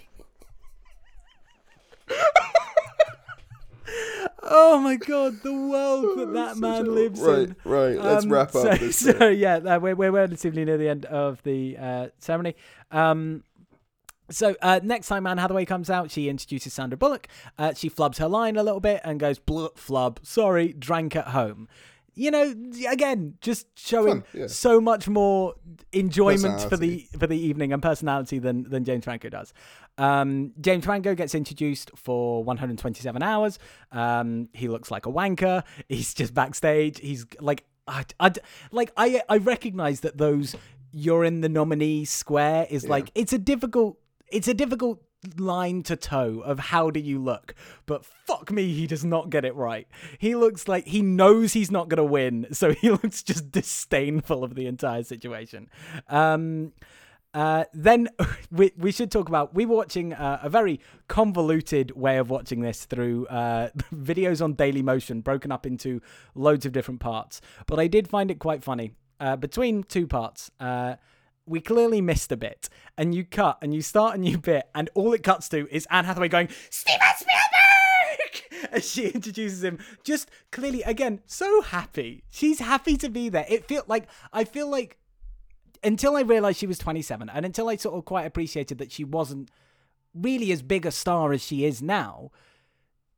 [4.51, 7.55] Oh my god, the world that that man lives right, in.
[7.65, 7.95] right.
[7.95, 8.03] Right.
[8.03, 8.97] Let's Um, wrap up so, this.
[8.99, 12.55] So yeah, uh, we're, we're relatively near the end of the uh, ceremony.
[12.91, 13.43] Um,
[14.31, 17.27] so uh, next time Anne Hathaway comes out, she introduces Sandra Bullock.
[17.57, 21.29] Uh, she flubs her line a little bit and goes, "Blah, flub, sorry, drank at
[21.29, 21.67] home."
[22.19, 22.53] You know,
[22.89, 24.47] again, just showing Fun, yeah.
[24.47, 25.55] so much more
[25.93, 29.53] enjoyment for the for the evening and personality than than James Franco does.
[29.97, 33.57] Um, James Franco gets introduced for 127 hours.
[33.93, 35.63] Um, he looks like a wanker.
[35.87, 36.99] He's just backstage.
[36.99, 38.33] He's like, I, I,
[38.71, 40.57] like I I recognize that those
[40.91, 43.97] you're in the nominee square is like it's a difficult
[44.27, 45.01] it's a difficult
[45.37, 47.53] line to toe of how do you look
[47.85, 51.69] but fuck me he does not get it right he looks like he knows he's
[51.69, 55.69] not going to win so he looks just disdainful of the entire situation
[56.07, 56.71] um
[57.33, 58.09] uh, then
[58.51, 62.61] we, we should talk about we were watching uh, a very convoluted way of watching
[62.61, 66.01] this through uh, videos on Daily Motion broken up into
[66.35, 67.41] loads of different parts.
[67.67, 68.93] But I did find it quite funny.
[69.19, 70.95] Uh, between two parts, uh,
[71.49, 74.89] we clearly missed a bit, and you cut and you start a new bit, and
[74.93, 79.79] all it cuts to is Anne Hathaway going Steven Spielberg as she introduces him.
[80.03, 82.23] Just clearly, again, so happy.
[82.29, 83.45] She's happy to be there.
[83.49, 84.97] It felt like I feel like
[85.83, 89.03] until I realized she was 27 and until I sort of quite appreciated that she
[89.03, 89.49] wasn't
[90.13, 92.31] really as big a star as she is now,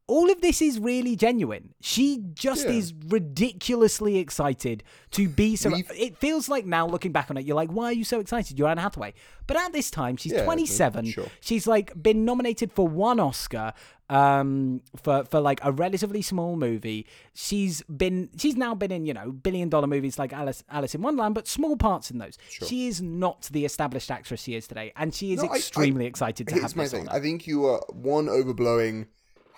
[0.07, 1.73] all of this is really genuine.
[1.79, 2.71] She just Yeah.
[2.71, 5.69] is ridiculously excited to be so.
[5.69, 8.19] We've- It feels like now looking back on it, you're like, why are you so
[8.19, 8.57] excited?
[8.59, 9.13] You're Anne Hathaway.
[9.47, 11.05] But at this time, she's Yeah, 27.
[11.05, 11.27] sure.
[11.39, 13.73] She's like been nominated for one Oscar
[14.09, 19.13] um for for like a relatively small movie she's been she's now been in you
[19.13, 22.87] know billion dollar movies like alice alice in wonderland but small parts in those she
[22.87, 26.05] is not the established actress she is today and she is No, I- I- extremely
[26.07, 27.07] excited to have my this thing.
[27.07, 29.05] I think you are one overblowing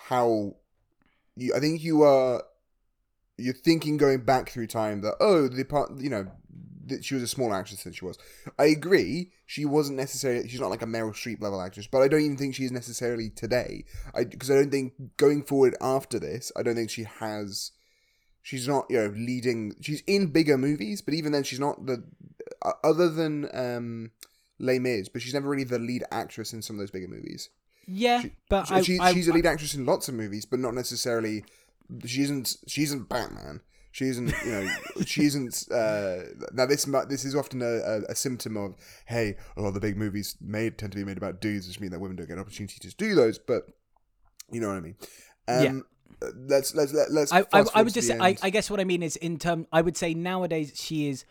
[0.08, 0.54] how
[1.36, 1.54] you.
[1.54, 2.42] I think you are.
[3.36, 6.30] You're thinking going back through time that oh the part you know
[6.86, 8.18] that she was a small actress than she was.
[8.58, 9.32] I agree.
[9.46, 10.48] She wasn't necessarily.
[10.48, 12.72] She's not like a Meryl Streep level actress, but I don't even think she is
[12.72, 13.84] necessarily today.
[14.14, 17.72] I because I don't think going forward after this, I don't think she has.
[18.42, 19.74] She's not you know leading.
[19.80, 22.04] She's in bigger movies, but even then, she's not the
[22.62, 24.10] uh, other than um
[24.58, 27.48] Les Mis, but she's never really the lead actress in some of those bigger movies.
[27.86, 30.58] Yeah but She, I, she- I, she's a lead actress in lots of movies, but
[30.60, 31.44] not necessarily.
[32.06, 32.56] She isn't.
[32.66, 33.60] She isn't Batman.
[33.92, 34.32] She isn't.
[34.44, 34.70] You know.
[35.06, 35.66] she isn't.
[35.70, 36.22] Uh,
[36.52, 38.74] now this this is often a, a, a symptom of
[39.06, 41.80] hey, a lot of the big movies made tend to be made about dudes, which
[41.80, 43.38] mean that women don't get an opportunity to do those.
[43.38, 43.64] But
[44.50, 44.96] you know what I mean.
[45.48, 46.30] Um, Yeah.
[46.48, 47.32] Let's let's let, let's.
[47.32, 48.36] I, I, I would just say, I.
[48.42, 51.24] I guess what I mean is in term I would say nowadays she is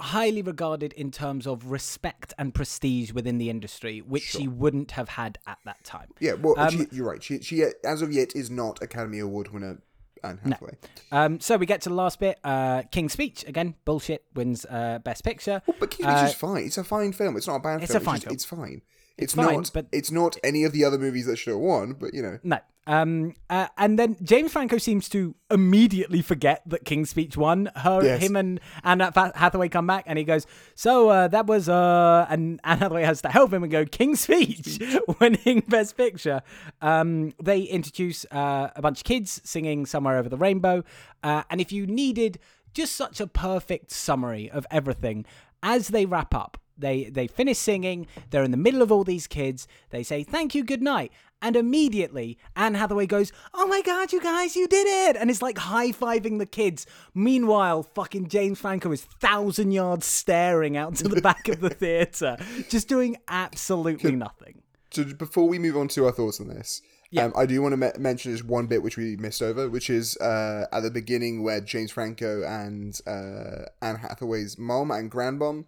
[0.00, 5.10] highly regarded in terms of respect and prestige within the industry which she wouldn't have
[5.10, 7.22] had at that time yeah, well, um, she, you're right.
[7.22, 9.78] She she as of yet is not Academy Award winner
[10.22, 10.76] Anne Hathaway.
[11.12, 12.38] Um, so we get to the last bit.
[12.44, 13.74] Uh, King's Speech again.
[13.86, 15.62] Bullshit wins uh, Best Picture.
[15.78, 16.64] But King's Uh, is fine.
[16.64, 17.36] It's a fine film.
[17.38, 18.02] It's not a bad it's film.
[18.02, 18.34] a fine just- film.
[18.34, 18.82] It's fine.
[19.22, 19.70] It's, fine, not.
[19.72, 21.92] but- it's not any of the other movies that should have won.
[21.94, 22.58] But you know, No.
[22.86, 27.70] Um, uh, and then James Franco seems to immediately forget that King's Speech won.
[27.76, 28.22] Her, Yes.
[28.22, 30.44] him, and Anne Fa- Hathaway come back, and he goes,
[30.74, 34.20] "So uh, that was," uh, and Anne Hathaway has to help him and go, "King's
[34.22, 34.80] Speech,
[35.20, 36.42] winning Best Picture."
[36.80, 40.82] Um, they introduce uh, a bunch of kids singing "Somewhere Over the Rainbow,"
[41.22, 42.38] uh, and if you needed
[42.74, 45.26] just such a perfect summary of everything
[45.62, 48.06] as they wrap up, they they finish singing.
[48.30, 49.68] They're in the middle of all these kids.
[49.90, 51.12] They say thank you, good night,
[51.42, 55.42] and immediately Anne Hathaway goes, "Oh my god, you guys, you did it!" And it's
[55.42, 56.86] like high fiving the kids.
[57.14, 62.36] Meanwhile, fucking James Franco is thousand yards staring out to the back of the theater,
[62.68, 64.62] just doing absolutely nothing.
[64.90, 67.26] so before we move on to our thoughts on this, Yeah.
[67.26, 69.88] um, I do want to me- mention just one bit which we missed over, which
[69.90, 75.64] is uh, at the beginning where James Franco and uh, Anne Hathaway's mom and grandmom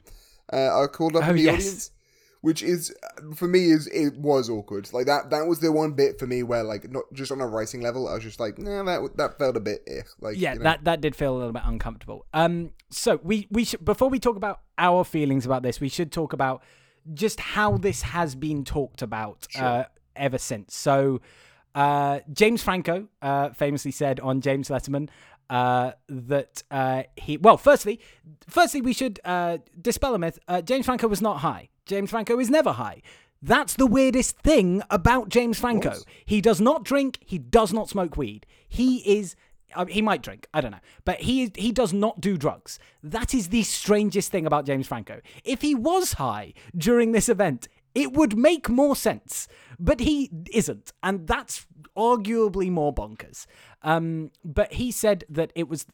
[0.53, 1.55] uh, are called up Oh, in the yes.
[1.55, 1.91] audience.
[2.41, 2.93] Which is
[3.37, 4.93] for me is it was awkward.
[4.93, 7.47] Like that that was the one bit for me where like not just on a
[7.47, 10.03] writing level, I was just like, nah, that that felt a bit eh.
[10.21, 10.65] Like yeah you know.
[10.65, 14.19] that that did feel a little bit uncomfortable um so we we should before we
[14.19, 16.65] talk about our feelings about this we should talk about
[17.15, 19.85] just how this has been talked about uh
[20.17, 21.21] ever since so
[21.77, 25.09] uh james franco uh famously said on james letterman
[25.53, 27.37] uh, that uh, he.
[27.37, 28.01] Well, firstly,
[28.49, 30.39] firstly we should uh, dispel a myth.
[30.49, 31.69] Uh, James Franco was not high.
[31.85, 33.03] James Franco is never high.
[33.43, 35.97] That's the weirdest thing about James Franco.
[36.25, 37.19] He does not drink.
[37.21, 38.47] He does not smoke weed.
[38.67, 39.37] He is.
[39.77, 40.47] I mean, he might drink.
[40.55, 42.79] I don't know, but he is, he does not do drugs.
[43.03, 45.21] That is the strangest thing about James Franco.
[45.45, 49.49] If he was high during this event, it would make more sense,
[49.79, 51.67] but he isn't, and that's
[51.97, 53.47] arguably more bonkers.
[53.83, 55.87] Um, but he said that it was.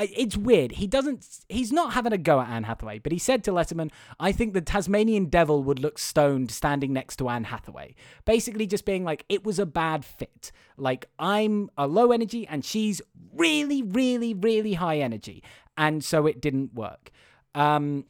[0.00, 0.72] It's weird.
[0.72, 1.26] He doesn't.
[1.48, 4.54] He's not having a go at Anne Hathaway, but he said to Letterman, "I think
[4.54, 9.24] the Tasmanian Devil would look stoned standing next to Anne Hathaway." Basically, just being like,
[9.28, 10.52] it was a bad fit.
[10.76, 13.02] Like I'm a low energy, and she's
[13.34, 15.42] really, really, really high energy,
[15.76, 17.10] and so it didn't work.
[17.56, 18.04] Um,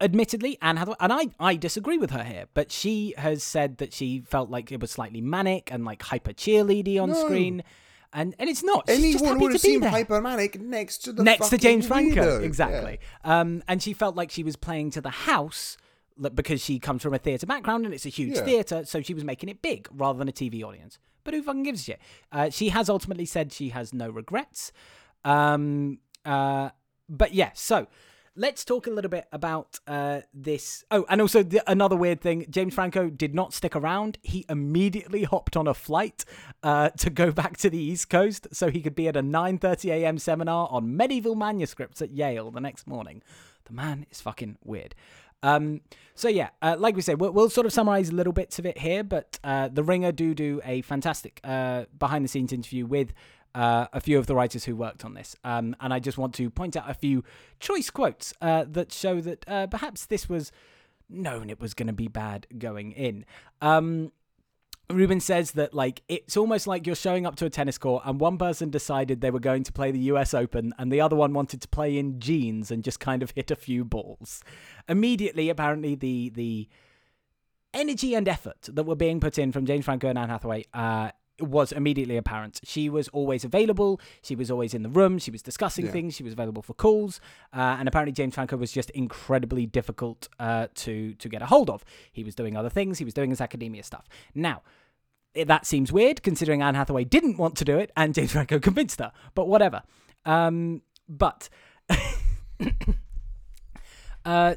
[0.00, 3.92] admittedly, Anne Hathaway, and I, I disagree with her here, but she has said that
[3.92, 7.24] she felt like it was slightly manic and like hyper cheerleady on No.
[7.24, 7.62] screen,
[8.12, 8.84] and and it's not.
[8.88, 9.90] She's just Anyone would to have be seen there.
[9.90, 12.42] hypermanic next to the next to James Franco, weirdo.
[12.42, 12.98] exactly.
[13.24, 15.76] Um, and she felt like she was playing to the house
[16.34, 18.44] because she comes from a theatre background and it's a huge Yeah.
[18.44, 20.98] theatre, so she was making it big rather than a TV audience.
[21.24, 22.00] But who fucking gives a shit?
[22.32, 24.72] Uh, she has ultimately said she has no regrets.
[25.24, 26.70] Um, uh,
[27.08, 27.86] but yeah, so
[28.36, 30.84] let's talk a little bit about uh, this.
[30.90, 34.18] Oh, and also the, another weird thing: James Franco did not stick around.
[34.22, 36.24] He immediately hopped on a flight
[36.62, 39.90] uh, to go back to the East Coast so he could be at a 9:30
[39.90, 40.18] a.m.
[40.18, 43.22] seminar on medieval manuscripts at Yale the next morning.
[43.64, 44.94] The man is fucking weird.
[45.42, 45.82] Um,
[46.14, 48.78] so yeah, uh, like we said, we'll, we'll sort of summarize little bits of it
[48.78, 53.12] here, but uh, the Ringer do do a fantastic uh, behind-the-scenes interview with
[53.56, 56.34] uh, a few of the writers who worked on this, um, and I just want
[56.34, 57.24] to point out a few
[57.58, 60.52] choice quotes uh, that show that uh, perhaps this was
[61.08, 63.24] known it was going to be bad going in.
[63.60, 64.12] Um,
[64.88, 68.20] Ruben says that like it's almost like you're showing up to a tennis court and
[68.20, 71.32] one person decided they were going to play the US Open and the other one
[71.32, 74.44] wanted to play in jeans and just kind of hit a few balls.
[74.88, 76.68] Immediately apparently the the
[77.74, 81.10] energy and effort that were being put in from James Franco and Anne Hathaway uh
[81.40, 82.60] was immediately apparent.
[82.64, 84.00] She was always available.
[84.22, 85.18] She was always in the room.
[85.18, 85.92] She was discussing Yeah.
[85.92, 86.14] things.
[86.14, 87.20] She was available for calls.
[87.52, 91.68] Uh, and apparently, James Franco was just incredibly difficult uh, to to get a hold
[91.68, 91.84] of.
[92.12, 92.98] He was doing other things.
[92.98, 94.08] He was doing his academia stuff.
[94.34, 94.62] Now,
[95.34, 99.00] that seems weird considering Anne Hathaway didn't want to do it and James Franco convinced
[99.00, 99.12] her.
[99.34, 99.82] But whatever.
[100.24, 101.50] Um, but
[104.24, 104.54] uh,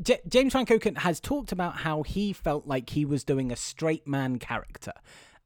[0.00, 3.56] J- James Franco can- has talked about how he felt like he was doing a
[3.56, 4.92] straight man character,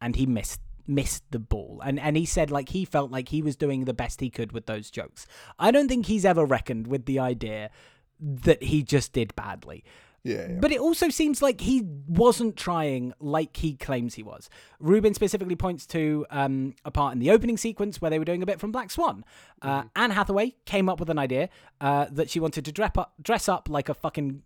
[0.01, 1.81] and he missed missed the ball.
[1.85, 4.53] And and he said like he felt like he was doing the best he could
[4.53, 5.27] with those jokes.
[5.59, 7.71] I don't think he's ever reckoned with the idea
[8.19, 9.85] that he just did badly.
[10.23, 10.59] Yeah, yeah.
[10.61, 14.51] But it also seems like he wasn't trying like he claims he was.
[14.79, 18.43] Ruben specifically points to um, a part in the opening sequence where they were doing
[18.43, 19.25] a bit from Black Swan.
[19.63, 21.49] Uh, Anne Hathaway came up with an idea
[21.81, 24.43] uh, that she wanted to dress up, dress up like a fucking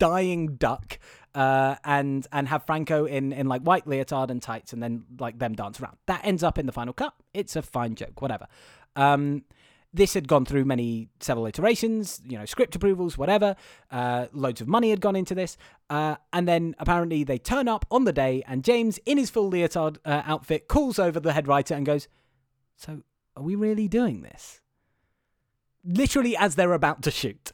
[0.00, 0.98] dying duck
[1.34, 5.38] uh, and and have Franco in, in like white leotard and tights and then like
[5.38, 5.96] them dance around.
[6.06, 7.14] That ends up in the final cut.
[7.32, 8.48] It's a fine joke, whatever.
[8.96, 9.44] Um,
[9.92, 13.56] this had gone through many several iterations, you know, script approvals, whatever.
[13.90, 15.56] Uh, loads of money had gone into this,
[15.88, 19.48] uh, and then apparently they turn up on the day, and James, in his full
[19.48, 22.06] leotard uh, outfit, calls over the head writer and goes,
[22.76, 23.02] "So,
[23.36, 24.60] are we really doing this?"
[25.84, 27.52] Literally, as they're about to shoot,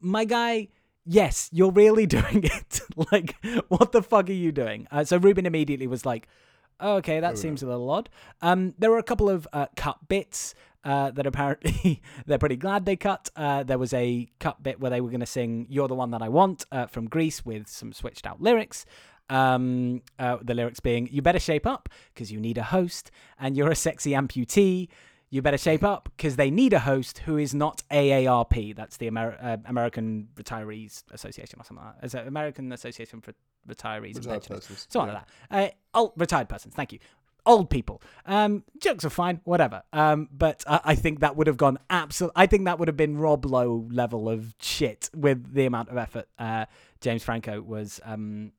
[0.00, 0.68] my guy.
[1.10, 2.80] Yes, you're really doing it.
[3.10, 3.34] like,
[3.68, 4.86] what the fuck are you doing?
[4.90, 6.28] Uh, so Ruben immediately was like,
[6.80, 8.10] oh, "Okay, that seems a little odd."
[8.42, 10.54] Um, there were a couple of uh, cut bits
[10.84, 13.30] uh, that apparently they're pretty glad they cut.
[13.34, 16.10] Uh, there was a cut bit where they were going to sing "You're the One
[16.10, 18.84] That I Want" uh, from Grease with some switched out lyrics.
[19.30, 23.56] Um, uh, the lyrics being, "You better shape up because you need a host, and
[23.56, 24.88] you're a sexy amputee."
[25.30, 28.74] You better shape up because they need a host who is not AARP.
[28.74, 32.06] That's the Amer- uh, American Retirees Association or something like that.
[32.06, 33.32] Is it American Association for
[33.68, 34.60] Retirees and Retired Pensioners?
[34.60, 35.18] persons, Something yeah.
[35.18, 35.74] like that.
[35.94, 36.98] Uh, old, retired persons, thank you.
[37.44, 38.02] Old people.
[38.26, 39.82] Um, jokes are fine, whatever.
[39.92, 42.32] Um, but I, I think that would have gone absolute.
[42.34, 45.98] I think that would have been Rob Lowe level of shit with the amount of
[45.98, 46.66] effort uh,
[47.00, 48.52] James Franco was um,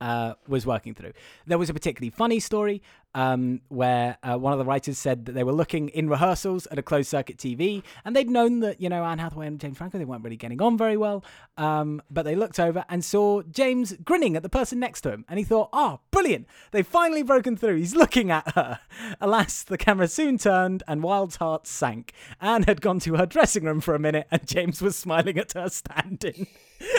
[0.00, 1.12] uh, was working through.
[1.46, 2.82] There was a particularly funny story
[3.14, 6.78] um, where uh, one of the writers said that they were looking in rehearsals at
[6.78, 9.98] a closed circuit TV, and they'd known that you know Anne Hathaway and James Franco
[9.98, 11.24] they weren't really getting on very well.
[11.56, 15.24] Um, but they looked over and saw James grinning at the person next to him,
[15.28, 16.46] and he thought, "Oh, brilliant!
[16.70, 18.80] They've finally broken through." He's looking at her.
[19.20, 22.12] Alas, the camera soon turned, and Wilde's heart sank.
[22.40, 25.52] Anne had gone to her dressing room for a minute, and James was smiling at
[25.52, 26.46] her standing.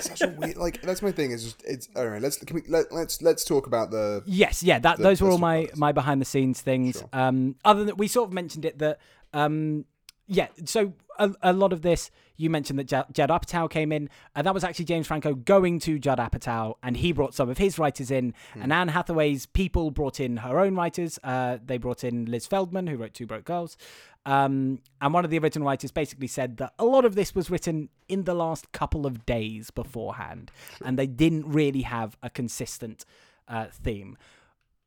[0.02, 0.58] Such a weird.
[0.58, 1.32] Like that's my thing.
[1.32, 1.90] Is just it's.
[1.96, 2.22] All right.
[2.22, 4.22] Let's can we let, let's let's talk about the.
[4.28, 6.94] Yes, yeah, that The- those were all my my behind the scenes things.
[7.00, 7.10] Sure.
[7.14, 8.96] Um, other than we sort of mentioned it that
[9.34, 9.86] um,
[10.28, 10.48] yeah.
[10.66, 14.48] So a, a lot of this, you mentioned that Judd, Judd Apatow came in, and
[14.48, 17.78] that was actually James Franco going to Judd Apatow, and he brought some of his
[17.78, 21.20] writers in, and Anne Hathaway's people brought in her own writers.
[21.24, 23.78] Uh, they brought in Liz Feldman, who wrote Two Broke Girls.
[24.26, 27.50] Um, and one of the original writers basically said that a lot of this was
[27.50, 30.52] written in the last couple of days beforehand,
[30.86, 33.04] and they didn't really have a consistent
[33.48, 34.18] uh, theme,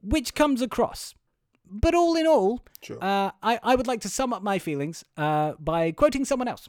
[0.05, 1.15] which comes across.
[1.67, 2.99] But all in all, Sure.
[3.03, 6.69] uh, I, I would like to sum up my feelings uh, by quoting someone else,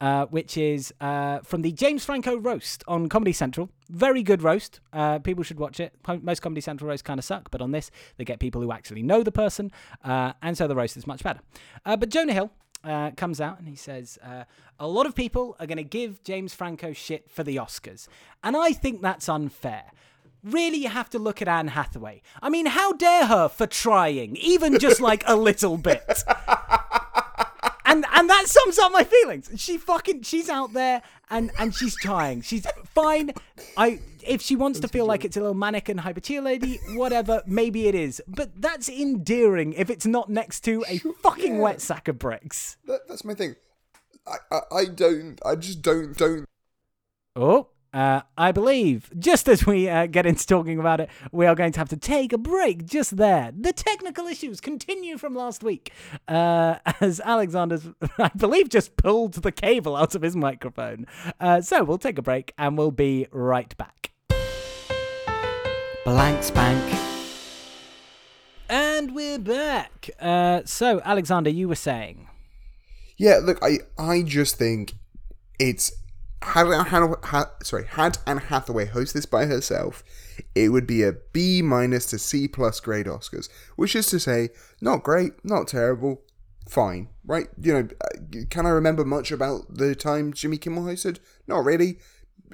[0.00, 3.70] uh, which is uh, from the James Franco roast on Comedy Central.
[3.88, 4.80] Very good roast.
[4.92, 5.94] Uh, people should watch it.
[6.22, 9.02] Most Comedy Central roasts kind of suck, but on this, they get people who actually
[9.02, 9.70] know the person,
[10.04, 11.40] uh, and so the roast is much better.
[11.86, 12.50] Uh, but Jonah Hill.
[12.84, 14.42] Uh, comes out and he says, uh,
[14.80, 18.08] A lot of people are going to give James Franco shit for the Oscars.
[18.42, 19.84] And I think that's unfair
[20.42, 22.22] really you have to look at Anne Hathaway.
[22.40, 26.24] I mean, how dare her for trying, even just like a little bit.
[27.84, 29.50] And and that sums up my feelings.
[29.56, 32.40] She fucking she's out there and and she's trying.
[32.40, 33.32] She's fine.
[33.76, 37.42] I if she wants to feel like it's a little manic and hyper lady, whatever,
[37.44, 38.22] maybe it is.
[38.26, 41.60] But that's endearing if it's not next to a fucking yeah.
[41.60, 42.78] wet sack of bricks.
[42.86, 43.56] That, that's my thing.
[44.26, 45.38] I, I, I don't.
[45.44, 46.46] I just don't don't
[47.36, 51.54] Oh, uh, I believe just as we uh, get into talking about it, we are
[51.54, 53.52] going to have to take a break just there.
[53.56, 55.92] The technical issues continue from last week
[56.28, 57.86] uh, as Alexander's,
[58.18, 61.06] I believe, just pulled the cable out of his microphone.
[61.38, 64.12] Uh, so we'll take a break and we'll be right back.
[66.04, 66.98] Blank spank.
[68.68, 70.08] And we're back.
[70.18, 72.28] Uh, so, Alexander, you were saying.
[73.18, 74.94] Yeah, look, I I just think
[75.58, 75.92] it's
[76.42, 80.02] had had, had sorry had Anne Hathaway host this by herself,
[80.54, 84.50] it would be a B minus to C plus grade Oscars, which is to say,
[84.80, 86.22] not great, not terrible,
[86.68, 87.48] fine, right?
[87.60, 91.18] You know, uh, can I remember much about the time Jimmy Kimmel hosted?
[91.46, 91.98] Not really.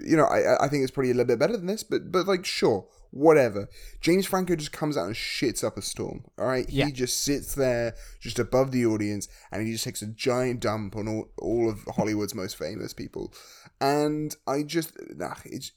[0.01, 2.27] You know, I I think it's probably a little bit better than this, but but
[2.27, 2.87] like sure.
[3.11, 3.69] Whatever.
[4.01, 6.25] James Franco just comes out and shits up a storm.
[6.39, 6.87] All right, Yeah.
[6.87, 10.95] he just sits there, just above the audience, and he just takes a giant dump
[10.95, 13.33] on all, all of Hollywood's most famous people.
[13.81, 15.73] And I just, nah, it's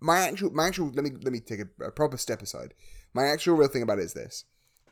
[0.00, 0.90] my actual, my actual.
[0.90, 2.74] Let me let me take a, a proper step aside.
[3.14, 4.44] My actual real thing about it is this: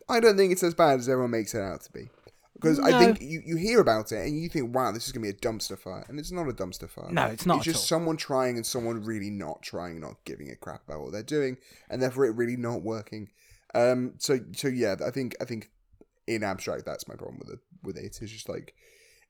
[0.09, 2.09] I don't think it's as bad as everyone makes it out to be.
[2.61, 5.25] Because I think you, you hear about it and you think, wow, this is going
[5.25, 6.05] to be a dumpster fire.
[6.09, 7.11] And it's not a dumpster fire.
[7.11, 7.99] No, it's not It's at just all.
[7.99, 11.57] someone trying and someone really not trying, not giving a crap about what they're doing,
[11.89, 13.31] and therefore it really not working.
[13.75, 15.71] Um, so so yeah, I think I think
[16.27, 17.61] in abstract that's my problem with it.
[17.83, 18.75] With it, it's just like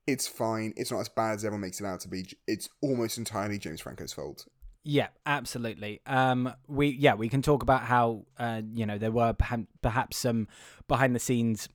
[0.07, 0.73] it's fine.
[0.77, 2.27] It's not as bad as everyone makes it out to be.
[2.47, 4.47] It's almost entirely James Franco's fault.
[4.83, 6.01] Yeah, absolutely.
[6.07, 9.35] Um, we yeah we can talk about how uh, you know there were
[9.83, 10.49] perhaps some
[10.89, 11.69] behind the scenes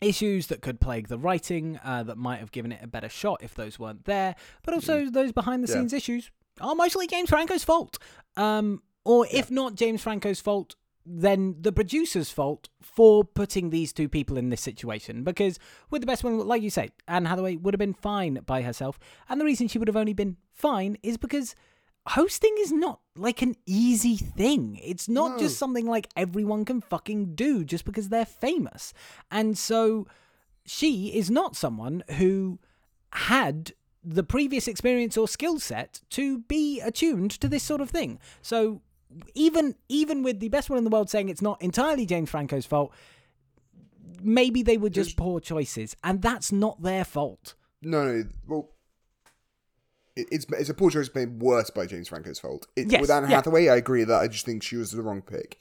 [0.00, 3.42] issues that could plague the writing uh, that might have given it a better shot
[3.42, 5.74] if those weren't there, but also those behind the Yeah.
[5.80, 6.30] scenes issues
[6.60, 7.98] are mostly James Franco's fault.
[8.36, 10.76] Um, or if not James Franco's fault,
[11.10, 15.24] then the producer's fault for putting these two people in this situation.
[15.24, 15.58] Because
[15.90, 18.98] with the best one, like you say, Anne Hathaway would have been fine by herself,
[19.28, 21.54] and the reason she would have only been fine is because
[22.10, 24.80] hosting is not like an easy thing.
[24.82, 25.38] It's not No.
[25.38, 28.92] just something like everyone can fucking do just because they're famous.
[29.30, 30.06] And so
[30.64, 32.58] she is not someone who
[33.12, 33.72] had
[34.04, 38.18] the previous experience or skill set to be attuned to this sort of thing.
[38.42, 38.80] So
[39.34, 42.66] even even with the best one in the world saying it's not entirely James Franco's
[42.66, 42.92] fault,
[44.22, 47.54] maybe they were just poor choices, and that's not their fault.
[47.82, 48.24] No, no.
[48.46, 48.68] Well,
[50.30, 52.66] it's it's a poor choice made worse by James Franco's fault.
[52.76, 53.36] It, Yes, with Anne yeah.
[53.36, 55.58] Hathaway, I agree that I just think she was the wrong pick.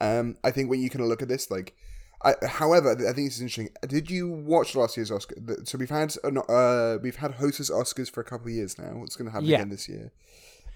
[0.00, 1.76] Um, I think when you kind of look at this, like,
[2.22, 3.70] I, however, I think it's interesting.
[3.86, 5.36] Did you watch last year's Oscar?
[5.64, 8.92] So we've had uh, uh we've had hostess Oscars for a couple of years now.
[8.98, 9.58] What's going to happen Yeah.
[9.58, 10.12] again this year.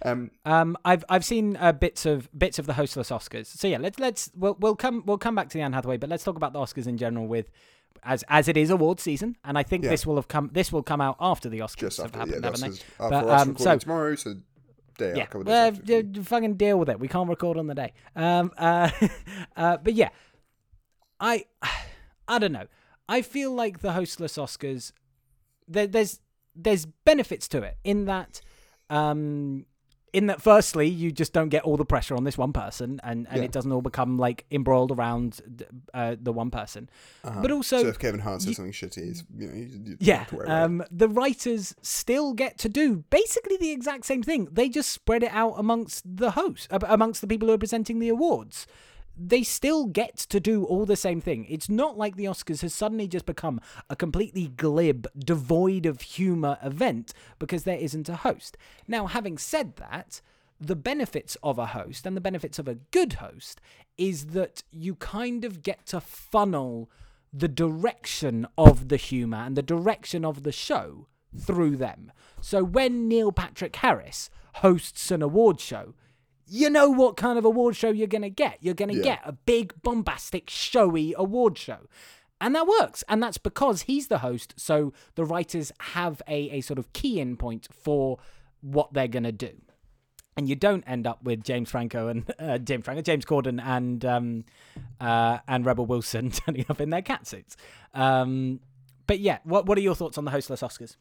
[0.05, 3.47] Um, Um, I've I've seen uh, bits of bits of the hostless Oscars.
[3.47, 6.11] So yeah, let's let's we'll we'll come we'll come back to the Anne Hathaway, but
[6.11, 7.51] let's talk about the Oscars in general with
[8.05, 9.90] as as it is award season, and I think Yeah.
[9.90, 12.34] this will have come this will come out after the Oscars just have after happened,
[12.34, 12.61] yeah, the haven't
[12.98, 13.05] they?
[13.05, 14.34] Oscars But, um, so- tomorrow, so
[14.98, 17.00] day Yeah, a couple of well, d- d- fucking deal with it.
[17.00, 17.92] We can't record on the day.
[18.14, 18.90] Um, uh,
[19.57, 20.11] uh, but yeah,
[21.20, 21.44] I,
[22.28, 22.66] I don't know.
[23.09, 24.92] I feel like the hostless Oscars.
[25.68, 26.20] There, there's
[26.55, 28.40] there's benefits to it in that,
[28.90, 29.64] um,
[30.13, 33.27] in that firstly you just don't get all the pressure on this one person, and
[33.31, 33.45] and Yeah.
[33.45, 35.41] it doesn't all become like embroiled around
[35.95, 36.91] uh, the one person.
[37.25, 37.41] Uh-huh.
[37.43, 40.19] But also, so if Kevin Hart says you- something shitty, you know, you, you yeah,
[40.19, 40.65] have to worry about it.
[40.65, 44.49] um, the writers still get to do basically the exact same thing.
[44.53, 48.09] They just spread it out amongst the hosts, amongst the people who are presenting the
[48.09, 48.67] awards.
[49.17, 51.47] They still get to do all the same thing.
[51.49, 53.61] It's not like the Oscars has suddenly just become
[53.91, 58.57] a completely glib, devoid of humor event because there isn't a host.
[58.89, 60.21] Now, having said that,
[60.59, 63.61] the benefits of a host and the benefits of a good host
[63.99, 66.91] is that you kind of get to funnel
[67.33, 72.13] the direction of the humor and the direction of the show through them.
[72.41, 75.95] So when Neil Patrick Harris hosts an award show,
[76.47, 78.59] you know what kind of award show you're going to get.
[78.61, 79.03] You're going to Yeah.
[79.03, 81.88] get a big, bombastic, showy award show.
[82.40, 83.05] And that works.
[83.09, 84.55] And that's because he's the host.
[84.57, 88.18] So the writers have a, a sort of key in point for
[88.61, 89.53] what they're going to do.
[90.36, 94.05] And you don't end up with James Franco and uh, James Franco, James Corden and
[94.05, 94.45] um,
[95.01, 97.55] uh, and Rebel Wilson turning up in their catsuits.
[97.95, 98.61] Um,
[99.07, 100.97] but yeah, what what are your thoughts on the hostless Oscars?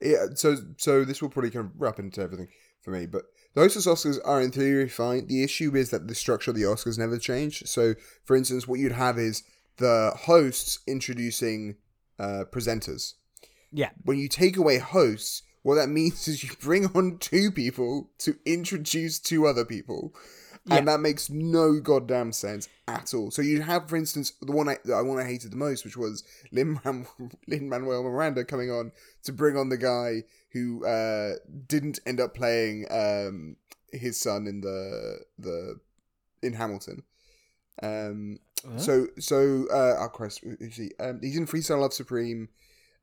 [0.00, 2.48] Yeah, so so this will probably kind of wrap into everything
[2.80, 3.24] for me, but
[3.54, 5.26] the hostless Oscars are in theory fine.
[5.26, 7.68] The issue is that the structure of the Oscars never changed.
[7.68, 7.94] So,
[8.24, 9.42] for instance, what you'd have is
[9.78, 11.76] the hosts introducing
[12.18, 13.14] uh, presenters.
[13.72, 18.10] Yeah, When you take away hosts, what that means is you bring on two people
[18.18, 20.14] to introduce two other people.
[20.68, 20.76] Yeah.
[20.76, 23.30] And that makes no goddamn sense at all.
[23.30, 25.96] So you have, for instance, the one I, the one I hated the most, which
[25.96, 28.92] was Lin Manuel Miranda coming on
[29.24, 31.34] to bring on the guy who uh,
[31.66, 33.56] didn't end up playing um,
[33.92, 35.80] his son in the the
[36.42, 37.02] in Hamilton.
[37.82, 38.38] Um,
[38.76, 40.44] so so uh, oh Christ?
[41.00, 42.48] Um, he's in Freestyle Love Supreme.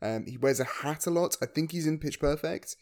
[0.02, 1.38] Um, he wears a hat a lot.
[1.42, 2.76] I think he's in Pitch Perfect.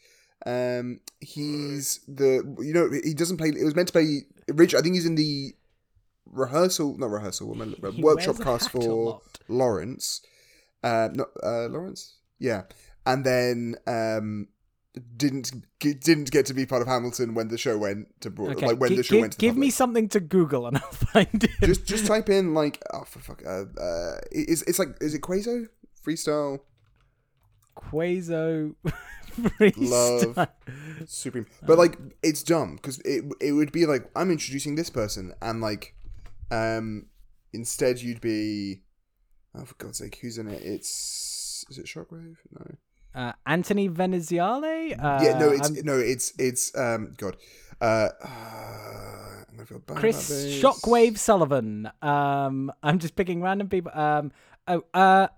[0.46, 3.48] Um, he's the you know he doesn't play.
[3.48, 4.74] It was meant to play Rich.
[4.74, 5.54] I think he's in the
[6.26, 9.20] rehearsal, not rehearsal, what am I looking- He workshop cast for.
[9.48, 10.20] Lawrence.
[10.82, 12.16] Uh, not uh, Lawrence.
[12.38, 12.62] Yeah,
[13.06, 14.48] and then um,
[15.16, 18.52] didn't get, didn't get to be part of Hamilton when the show went to Broad,
[18.56, 20.76] Okay, like when gi- the show give, went to give me something to Google and
[20.84, 21.50] I'll find it.
[21.62, 25.22] just just type in like oh for fuck uh, uh is it's like is it
[25.22, 25.68] Quazo
[26.06, 26.60] freestyle
[27.76, 28.74] Quazo
[29.76, 30.48] Love.
[31.06, 35.32] supreme but like it's dumb because it it would be like I'm introducing this person
[35.42, 35.94] and like
[36.50, 37.06] um
[37.52, 38.82] instead you'd be
[39.54, 42.66] oh for God's sake who's in it it's is it Shockwave no
[43.14, 44.92] Uh, Anthony Veneziale.
[44.98, 47.36] Uh, yeah no it's I'm- no it's it's um God
[47.80, 50.30] uh, uh I'm gonna feel bad Chris.
[50.60, 51.88] Shockwave Sullivan.
[52.02, 53.92] Um, I'm just picking random people.
[53.94, 54.32] Um,
[54.66, 55.28] oh, uh,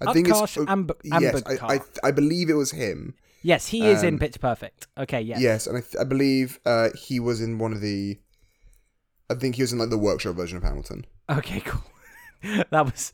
[0.00, 4.02] I think it's Amb- yes I, I I believe it was him yes, he is
[4.02, 4.86] in um, Pitch Perfect.
[4.98, 5.40] Okay, yes.
[5.40, 8.18] Yes, and I, th- I believe uh, he was in one of the.
[9.28, 11.04] I think he was in like the workshop version of Hamilton.
[11.28, 11.82] Okay, cool.
[12.70, 13.12] that was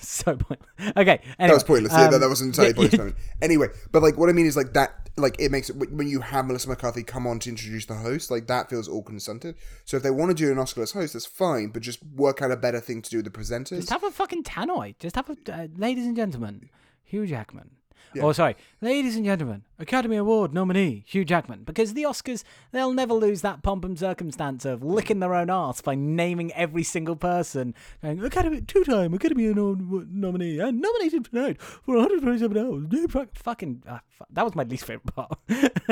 [0.00, 0.68] so pointless.
[0.96, 1.92] Okay, anyway, That was pointless.
[1.92, 3.16] yeah, that, um, that was entirely yeah, pointless moment.
[3.42, 4.94] Anyway, but like what I mean is like that.
[5.16, 8.30] Like it makes it when you have Melissa McCarthy come on to introduce the host,
[8.30, 9.56] like that feels all consented.
[9.84, 12.52] So if they want to do an Oscarless host, that's fine, but just work out
[12.52, 13.78] a better thing to do with the presenters.
[13.78, 14.96] Just have a fucking tannoy.
[15.00, 16.70] Just have a, uh, ladies and gentlemen,
[17.02, 17.70] Hugh Jackman.
[18.14, 18.22] Yeah.
[18.24, 21.64] Oh, sorry, ladies and gentlemen, Academy Award nominee Hugh Jackman.
[21.64, 22.42] Because the Oscars,
[22.72, 26.82] they'll never lose that pomp and circumstance of licking their own arse by naming every
[26.82, 29.80] single person, going Academy two-time Academy Award
[30.12, 33.28] nominee and nominated tonight for 127 hours.
[33.34, 35.38] Fucking, uh, fu- that was my least favorite part.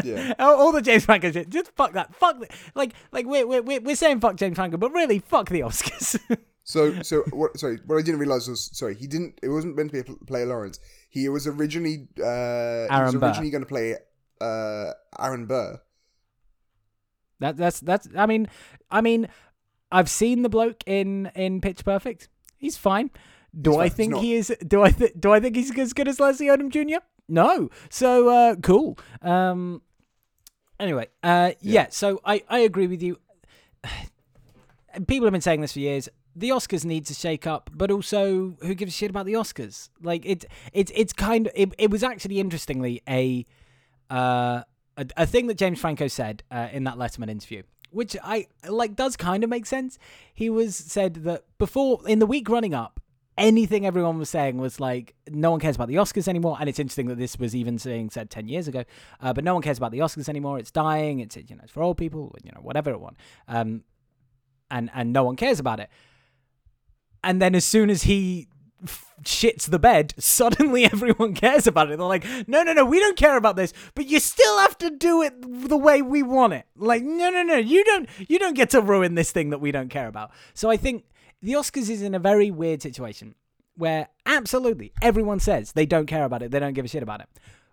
[0.04, 0.34] Yeah.
[0.38, 1.48] all, all the James Franco shit.
[1.48, 2.14] Just fuck that.
[2.14, 5.60] Fuck the, like like we're we're we're saying fuck James Franco, but really fuck the
[5.60, 6.18] Oscars.
[6.68, 7.56] So, so what?
[7.60, 8.96] Sorry, what I didn't realize was sorry.
[8.96, 9.38] He didn't.
[9.40, 10.80] It wasn't meant to be a pl- play Lawrence.
[11.16, 12.08] He was originally.
[12.18, 13.96] Uh, he was originally going to play
[14.38, 15.80] uh, Aaron Burr.
[17.40, 18.06] That that's that's.
[18.14, 18.48] I mean,
[18.90, 19.28] I mean,
[19.90, 22.28] I've seen the bloke in in Pitch Perfect.
[22.58, 23.10] He's fine.
[23.58, 23.96] Do He's I fine.
[23.96, 24.54] Think not- he is?
[24.68, 27.00] Do I th- do I think he's as good as Leslie Odom Jr.?
[27.28, 27.70] No.
[27.88, 28.98] So uh, cool.
[29.22, 29.80] Um.
[30.78, 31.86] Anyway, uh, yeah.
[31.88, 33.18] So I I agree with you.
[35.06, 36.10] People have been saying this for years.
[36.38, 39.88] The Oscars need to shake up, but also who gives a shit about the Oscars?
[40.02, 43.46] Like it, it's it's kind of it, it was actually interestingly a
[44.10, 44.62] uh,
[44.98, 48.94] a, a thing that James Franco said uh, in that Letterman interview, which I like
[48.94, 49.98] does kind of make sense.
[50.34, 53.00] He was said that before in the week running up,
[53.38, 56.78] anything everyone was saying was like no one cares about the Oscars anymore, and it's
[56.78, 58.84] interesting that this was even being said ten years ago.
[59.20, 60.58] Uh, but no one cares about the Oscars anymore.
[60.58, 61.20] It's dying.
[61.20, 62.34] It's you know it's for old people.
[62.44, 63.16] You know whatever it want.
[63.48, 63.84] Um,
[64.70, 65.88] and and no one cares about it.
[67.26, 68.46] And then as soon as he
[69.24, 71.98] shits the bed, suddenly everyone cares about it.
[71.98, 74.90] They're like, no, no, no, we don't care about this, but you still have to
[74.90, 75.34] do it
[75.68, 76.66] the way we want it.
[76.76, 79.72] Like, no, no, no, you don't, you don't get to ruin this thing that we
[79.72, 80.30] don't care about.
[80.54, 81.04] So I think
[81.42, 83.34] the Oscars is in a very weird situation
[83.74, 87.20] where absolutely everyone says they don't care about it, they don't give a shit about
[87.20, 87.28] it.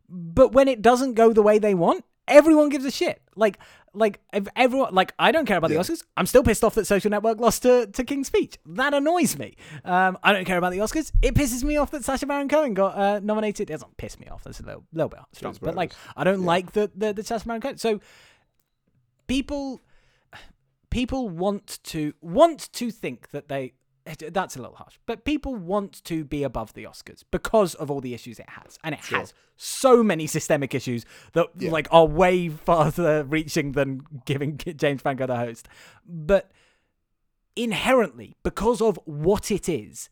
[0.10, 3.21] But when it doesn't go the way they want, everyone gives a shit.
[3.36, 3.59] Like,
[3.93, 5.78] like if everyone, like I don't care about Yeah.
[5.82, 6.03] the Oscars.
[6.17, 8.57] I'm still pissed off that Social Network lost to, to King's Speech.
[8.65, 9.55] That annoys me.
[9.86, 11.11] Um, I don't care about the Oscars.
[11.21, 13.69] It pisses me off that Sacha Baron Cohen got uh, nominated.
[13.69, 14.43] It doesn't piss me off.
[14.43, 15.93] That's a little, little bit strong, but like.
[16.17, 16.47] I don't Yeah.
[16.47, 17.78] like the the, the Sacha Baron Cohen.
[17.78, 17.99] So
[19.28, 19.80] people
[20.89, 23.74] people want to want to think that they
[24.06, 24.97] that's a little harsh.
[25.06, 28.78] But people want to be above the oscars because of all the issues it has.
[28.84, 29.20] And it Sure.
[29.20, 31.72] has so many systemic issues that Yeah.
[31.72, 35.68] like are way farther reaching than giving james franco the host.
[36.06, 36.51] But
[37.56, 40.10] inherently because of what it is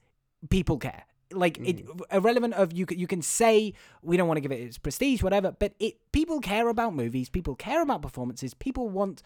[0.50, 1.06] people care.
[1.34, 2.02] Like it mm.
[2.12, 5.56] irrelevant of you you can say we don't want to give it its prestige whatever
[5.58, 9.24] but it people care about movies people care about performances people want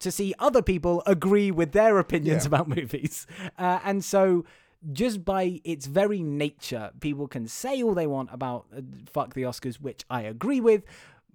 [0.00, 2.48] to see other people agree with their opinions Yeah.
[2.48, 3.26] about movies
[3.58, 4.44] uh, and so
[4.92, 8.80] just by its very nature people can say all they want about uh,
[9.12, 10.84] fuck the oscars which i agree with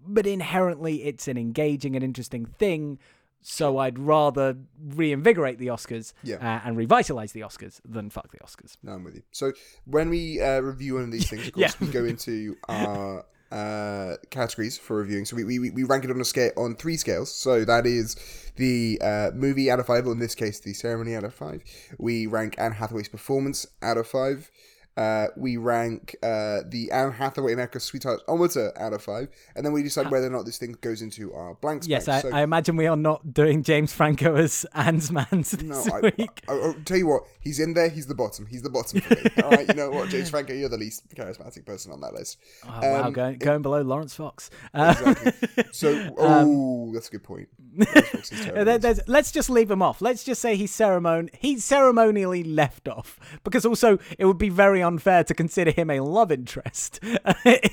[0.08, 3.00] but inherently it's an engaging and interesting thing
[3.46, 6.36] so I'd rather reinvigorate the Oscars Yeah.
[6.38, 8.78] uh, and revitalize the Oscars than fuck the Oscars.
[8.82, 9.24] No, I'm with you.
[9.32, 9.52] So
[9.84, 11.86] when we uh, review one of these things, of course, Yeah.
[11.86, 15.26] we go into our uh, categories for reviewing.
[15.26, 17.32] So we, we, we rank it on a scale on three scales.
[17.32, 18.16] So that is
[18.56, 21.64] the uh, movie out of five, or in this case, the ceremony out of five.
[22.00, 24.50] We rank Anne Hathaway's performance out of five.
[24.96, 29.74] Uh, we rank uh, the Anne Hathaway America's Sweetheart Ometer out of five, and then
[29.74, 32.16] we decide whether or not this thing goes into our blank Yes, space.
[32.16, 35.84] I, so, I imagine we are not doing James Franco as Anne's Mans this No,
[35.96, 36.42] I, week.
[36.48, 37.24] I, I'll tell you what.
[37.42, 37.90] He's in there.
[37.90, 38.46] He's the bottom.
[38.46, 39.22] He's the bottom for me.
[39.44, 42.38] All right, you know what, James Franco, you're the least charismatic person on that list.
[42.66, 44.50] oh, wow, um, going, going below Laurence Fox.
[44.74, 45.64] Uh, Exactly.
[45.72, 47.50] So, oh, that's a good point.
[47.76, 48.78] Laurence Fox is terrible.
[48.80, 50.02] there- let's just leave him off.
[50.02, 54.83] Let's just say he's ceremon he's ceremonially left off because also it would be very
[54.84, 57.00] unfair to consider him a love interest.
[57.04, 57.16] in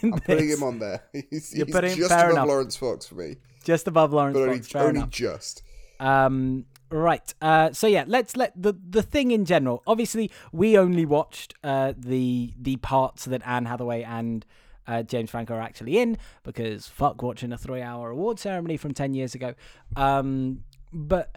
[0.03, 1.03] I'm putting him on there.
[1.31, 2.49] He's, You're he's putting- just above enough.
[2.49, 4.75] Laurence Fox for me, just above Laurence but only, Fox.
[4.77, 5.11] Only enough.
[5.11, 5.63] just.
[5.99, 7.35] Um, right.
[7.43, 9.83] Uh, so yeah, let's let the the thing in general.
[9.87, 14.47] Obviously, we only watched uh, the the parts that Anne Hathaway and
[14.87, 18.95] uh, James Franco are actually in because fuck watching a three hour award ceremony from
[18.95, 19.55] ten years ago.
[19.95, 21.37] Um, but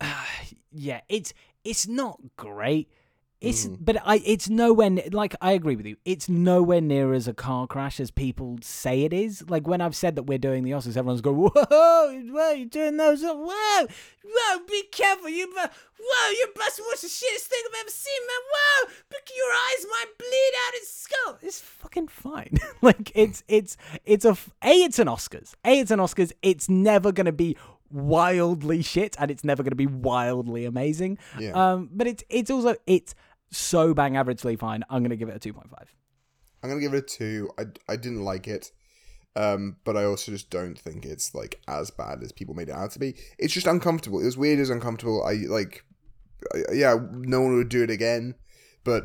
[0.00, 0.24] uh,
[0.72, 1.32] yeah, it's
[1.64, 2.90] it's not great.
[3.40, 5.96] It's but I it's nowhere like I agree with you.
[6.04, 9.48] It's nowhere near as a car crash as people say it is.
[9.48, 12.98] Like when I've said that we're doing the Oscars, everyone's going, "Whoa, whoa, you're doing
[12.98, 13.22] those?
[13.22, 15.30] Whoa, whoa, be careful!
[15.30, 18.42] You, whoa, you're about to watch the shittest thing I've ever seen, man!
[18.52, 21.38] Whoa, look, your eyes might bleed out his skull.
[21.40, 22.58] It's fucking fine.
[22.82, 25.54] like it's it's it's a a it's an Oscars.
[25.64, 26.32] A it's an Oscars.
[26.42, 27.56] It's never gonna be
[27.90, 31.18] wildly shit, and it's never gonna be wildly amazing.
[31.38, 31.52] Yeah.
[31.52, 33.14] Um, but it's it's also it's
[33.50, 34.84] so bang averagely fine.
[34.90, 35.92] I'm gonna give it a two point five.
[36.62, 37.50] I'm gonna give it a two.
[37.58, 38.70] I, I didn't like it,
[39.36, 42.74] um, but I also just don't think it's like as bad as people made it
[42.74, 43.14] out to be.
[43.38, 44.20] It's just uncomfortable.
[44.20, 44.58] It was weird.
[44.58, 45.24] It was uncomfortable.
[45.24, 45.84] I like,
[46.54, 48.34] I, yeah, no one would do it again,
[48.84, 49.04] but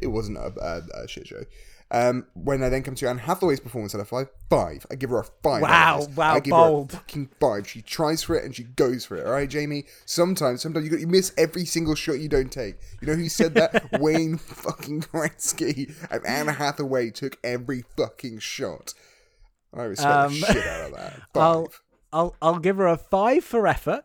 [0.00, 1.42] it wasn't a, a, a shit show.
[1.88, 4.84] Um, when I then come to Anne Hathaway's performance out of five, five.
[4.90, 5.62] I give her a five.
[5.62, 6.90] Wow, wow, I give bold.
[6.92, 7.68] her a fucking five.
[7.68, 9.24] She tries for it and she goes for it.
[9.24, 9.84] All right, Jamie.
[10.04, 12.74] Sometimes, sometimes you, you miss every single shot you don't take.
[13.00, 13.88] You know who said that?
[14.00, 15.94] Wayne fucking Gretzky.
[16.10, 18.92] And Anne Hathaway took every fucking shot.
[19.72, 21.12] I respect Um, the shit out of that.
[21.34, 21.68] 5 I'll
[22.16, 24.04] I'll I'll give her a five for effort.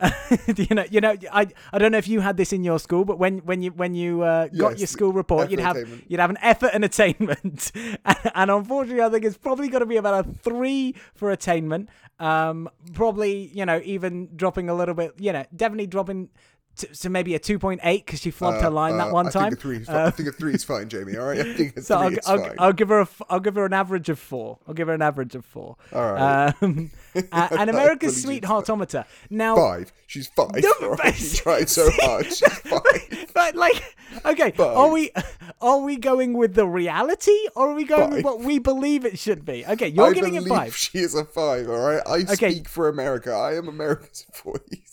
[0.56, 3.04] you know, you know, I I don't know if you had this in your school,
[3.04, 5.76] but when when you when you uh, got Yes, your school report, you'd have
[6.08, 9.86] you'd have an effort and attainment, and, and unfortunately, I think it's probably going to
[9.86, 11.90] be about a three for attainment.
[12.18, 16.30] Um, probably you know even dropping a little bit, you know, definitely dropping.
[16.80, 19.50] To, to maybe a 2.8 because she flubbed her line that Uh, one I time.
[19.50, 21.16] Think a three Uh, I think a three is fine, Jamie.
[21.16, 22.54] All right, I think a so three I'll, I'll.
[22.58, 24.58] I'll give her a I'll give her an average of four.
[24.68, 25.76] I'll give her an average of four.
[25.92, 26.54] All right.
[26.62, 26.90] Um,
[27.32, 29.04] uh, and America's Sweetheartometer.
[29.30, 29.92] Now, five.
[30.06, 30.50] She's five.
[30.62, 31.14] No, all but- right?
[31.14, 32.26] She tried so hard.
[32.26, 33.30] She's five.
[33.34, 34.76] but like, okay, Five.
[34.76, 35.10] are we
[35.60, 39.18] are we going with the reality or are we going with what we believe it
[39.18, 39.64] should be?
[39.66, 40.76] Okay, you're I giving it five.
[40.76, 41.68] She is a five.
[41.68, 42.02] All right.
[42.06, 42.52] I Okay.
[42.52, 43.32] speak for America.
[43.32, 44.89] I am America's voice.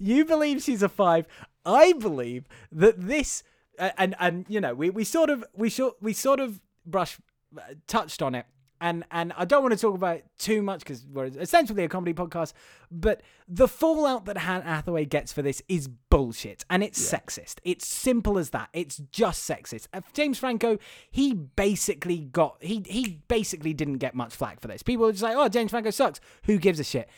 [0.00, 1.26] You believe she's a five.
[1.64, 3.42] I believe that this,
[3.78, 7.18] and and you know, we, we sort of we sort we sort of brush
[7.56, 8.46] uh, touched on it,
[8.80, 11.88] and and I don't want to talk about it too much because we're essentially a
[11.88, 12.54] comedy podcast.
[12.90, 17.56] But the fallout that Anne Hathaway gets for this is bullshit, and it's sexist.
[17.62, 18.70] It's simple as that.
[18.72, 19.88] It's just sexist.
[19.92, 20.78] Uh, James Franco,
[21.10, 24.82] he basically got he he basically didn't get much flack for this.
[24.82, 26.20] People were just like, oh, James Franco sucks.
[26.44, 27.08] Who gives a shit?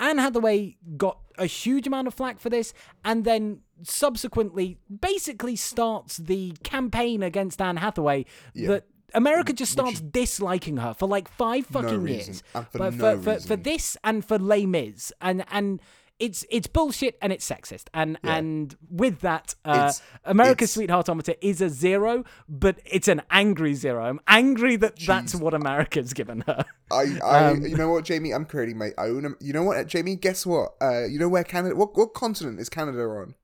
[0.00, 2.72] Anne Hathaway got a huge amount of flack for this,
[3.04, 8.24] and then subsequently basically starts the campaign against Anne Hathaway
[8.54, 8.84] that
[9.14, 12.42] America just starts disliking her for like five fucking reason, years.
[12.70, 15.12] for but no for, for, for this and for Les Mis.
[15.20, 15.80] And and
[16.20, 21.36] it's it's bullshit and it's sexist and and with that uh, It's- America's it's- Sweetheartometer
[21.40, 24.04] is a zero, but it's an angry zero.
[24.04, 26.64] I'm angry that that's what America's given her.
[26.92, 28.32] I, I, Um, you know what, Jamie?
[28.32, 29.34] I'm creating my own.
[29.40, 30.14] You know what, Jamie?
[30.16, 30.74] Guess what?
[30.80, 31.74] Uh, you know where Canada?
[31.74, 33.34] What what continent is Canada on?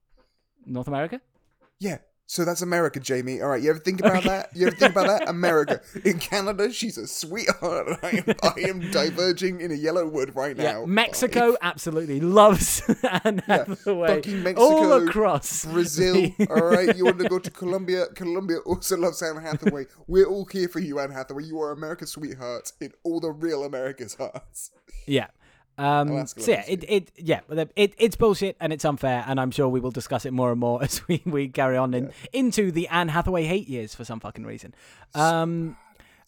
[0.65, 1.19] North America.
[1.79, 1.97] Yeah.
[2.31, 3.41] So that's America, Jamie.
[3.41, 4.55] All right, you ever think about that?
[4.55, 5.27] You ever think about that?
[5.27, 5.81] America.
[6.05, 7.99] In Canada, she's a sweetheart.
[8.03, 10.63] I am, I am diverging in a yellow wood right now.
[10.63, 12.83] Yeah, Mexico absolutely loves
[13.25, 16.31] Anne Hathaway fucking Mexico, all across Brazil.
[16.49, 18.05] all right, you want to go to Colombia?
[18.15, 19.87] Colombia also loves Anne Hathaway.
[20.07, 21.43] We're all here for you, Anne Hathaway.
[21.43, 24.71] You are America's sweetheart in all the real America's hearts.
[25.05, 25.27] Yeah.
[25.77, 27.39] Um, so yeah, it, it yeah,
[27.75, 30.59] it, it's bullshit and it's unfair, and I'm sure we will discuss it more and
[30.59, 34.19] more as we, we carry on in, into the Anne Hathaway hate years for some
[34.19, 34.75] fucking reason.
[35.15, 35.77] Um,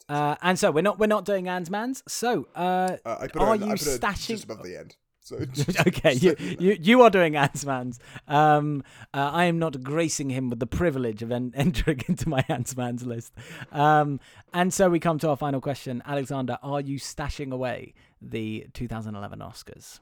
[0.10, 2.04] uh, and so we're not we're not doing Anne's mans.
[2.08, 4.28] So uh, Uh, I put are you I put stashing?
[4.28, 4.96] just above the end.
[5.22, 5.38] So
[5.88, 7.98] okay, you, you you are doing Anne's mans.
[8.28, 8.84] Um,
[9.14, 12.76] uh, I am not gracing him with the privilege of en- entering into my Anne's
[12.76, 13.32] mans list.
[13.72, 14.20] Um,
[14.54, 17.94] and so we come to our final question, Alexander: Are you stashing away
[18.30, 20.00] the 2011 Oscars?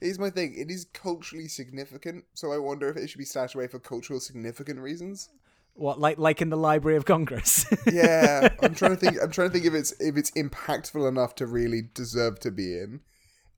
[0.00, 0.54] Here's my thing.
[0.56, 4.18] It is culturally significant, so I wonder if it should be stashed away for cultural
[4.18, 5.28] significant reasons.
[5.74, 7.64] What, like like in the Library of Congress?
[7.92, 9.18] Yeah, I'm trying to think.
[9.22, 12.78] I'm trying to think if it's if it's impactful enough to really deserve to be
[12.78, 13.00] in,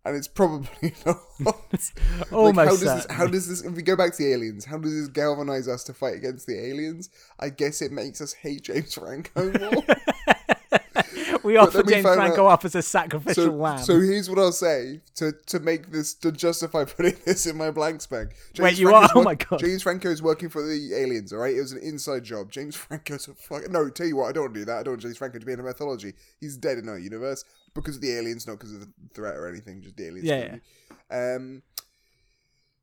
[0.04, 1.18] and it's probably not.
[1.40, 1.54] like,
[2.32, 3.06] Almost how does this?
[3.10, 3.62] How does this?
[3.62, 6.46] If we go back to the aliens, how does this galvanize us to fight against
[6.46, 7.08] the aliens?
[7.38, 9.84] I guess it makes us hate James Franco more.
[11.44, 13.78] we offer James Franco out- up as a sacrificial so, lamb.
[13.78, 17.70] so here's what I'll say to to make this to justify putting this in my
[17.70, 18.30] blanks bank.
[18.52, 19.18] James Wait, you Franco's are?
[19.18, 19.60] Oh my God.
[19.60, 21.32] James Franco's working for the aliens.
[21.32, 22.50] All right, it was an inside job.
[22.50, 23.68] James Franco's a fuck.
[23.70, 24.78] No, tell you what, I don't want to do that.
[24.78, 26.14] I don't want James Franco to be in a mythology.
[26.40, 29.48] He's dead in our universe because of the aliens, not because of the threat or
[29.48, 29.82] anything.
[29.82, 30.28] Just the aliens.
[30.28, 30.56] Yeah,
[31.10, 31.34] yeah.
[31.34, 31.62] Um.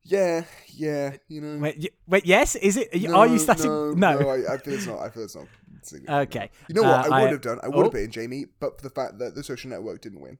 [0.03, 1.59] Yeah, yeah, you know.
[1.59, 2.89] wait, y- wait, yes, is it?
[3.01, 3.95] No, are you stashing?
[3.95, 4.99] No, no, I, I feel it's not.
[4.99, 5.45] I feel it's not.
[5.85, 6.29] Significant.
[6.35, 6.49] Okay.
[6.67, 7.07] You know what?
[7.11, 7.59] Uh, I would I- have done.
[7.63, 7.83] I would Oh.
[7.83, 10.37] have been Jamie, but for the fact that the social network didn't win.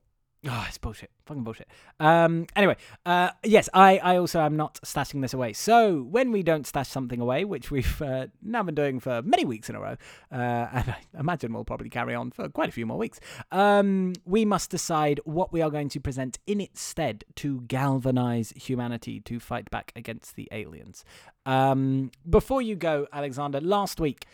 [0.48, 1.12] Oh, it's bullshit.
[1.26, 1.68] Fucking bullshit.
[2.00, 2.46] Um.
[2.56, 5.52] Anyway, uh, yes, I, I also am not stashing this away.
[5.52, 9.44] So when we don't stash something away, which we've uh, now been doing for many
[9.44, 9.98] weeks in a row,
[10.32, 10.36] uh,
[10.72, 13.20] and I imagine we'll probably carry on for quite a few more weeks,
[13.52, 18.54] um, we must decide what we are going to present in its stead to galvanize
[18.56, 21.04] humanity to fight back against the aliens.
[21.46, 22.12] Um.
[22.30, 24.26] Before you go, Alexander, last week,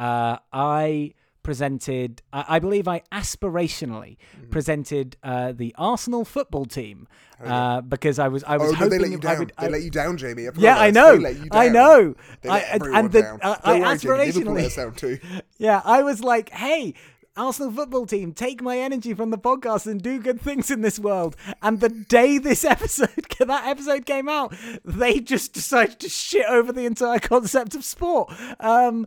[0.00, 4.50] uh, I presented I, I believe I aspirationally Mm-hmm.
[4.50, 7.06] presented uh, the Arsenal football team
[7.44, 9.38] uh, because I was I was Oh no, hoping they let you I down.
[9.38, 10.48] would they let you down, Jamie.
[10.48, 13.38] I yeah I know They let you I know They let and- the, down.
[13.42, 14.16] uh, I worry, Jamie.
[14.26, 15.18] Liverpool let us aspirationally too.
[15.58, 16.94] yeah I was like hey
[17.36, 20.98] Arsenal football team take my energy from the podcast and do good things in this
[20.98, 26.44] world and the day this episode that episode came out they just decided to shit
[26.46, 28.30] over the entire concept of sport
[28.60, 29.06] um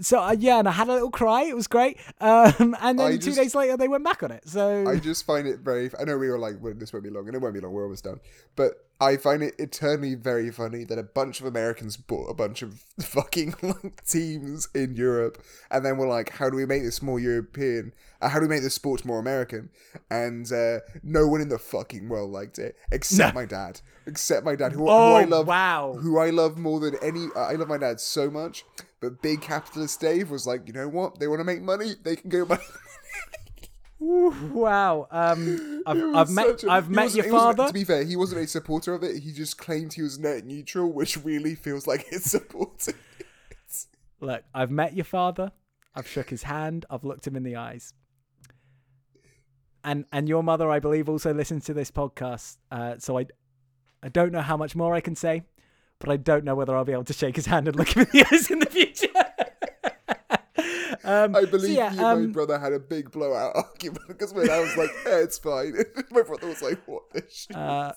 [0.00, 1.42] so uh, yeah, and I had a little cry.
[1.44, 1.98] It was great.
[2.20, 4.48] Um, and then I two just- days later, they went back on it.
[4.48, 5.90] So I just find it very.
[5.98, 7.72] I know we were like, well, this won't be long, and it won't be long.
[7.72, 8.20] We're almost done.
[8.56, 12.62] But I find it eternally very funny that a bunch of Americans bought a bunch
[12.62, 17.02] of fucking like teams in Europe, and then we're like, how do we make this
[17.02, 17.92] more European?
[18.20, 19.68] Uh, how do we make this sports more American?
[20.10, 23.40] And uh, no one in the fucking world liked it except No.
[23.40, 23.80] my dad.
[24.06, 25.46] Except my dad, who, Oh, who I love.
[25.46, 25.94] wow.
[26.00, 27.26] Who I love more than any.
[27.36, 28.64] I love my dad so much.
[29.04, 31.18] But big capitalist Dave was like, you know what?
[31.18, 31.92] They want to make money.
[32.02, 32.60] They can go back.
[33.98, 35.06] wow.
[35.10, 37.66] Um, I've, I've met a- I've met your father.
[37.66, 39.22] To be fair, he wasn't a supporter of it.
[39.22, 42.94] He just claimed he was net neutral, which really feels like it's supporting.
[43.50, 43.86] It.
[44.20, 45.52] Look, I've met your father.
[45.94, 46.86] I've shook his hand.
[46.88, 47.92] I've looked him in the eyes.
[49.84, 52.56] And and your mother, I believe, also listens to this podcast.
[52.70, 53.26] Uh, so I,
[54.02, 55.42] I don't know how much more I can say,
[55.98, 58.02] but I don't know whether I'll be able to shake his hand and look him
[58.02, 59.08] in the eyes in the future.
[61.04, 64.08] um, I so believe yeah, you and my um, brother had a big blowout argument
[64.08, 65.74] because my dad was like, "Yeah, it's fine."
[66.10, 67.92] my brother was like, "What the shit?" Uh,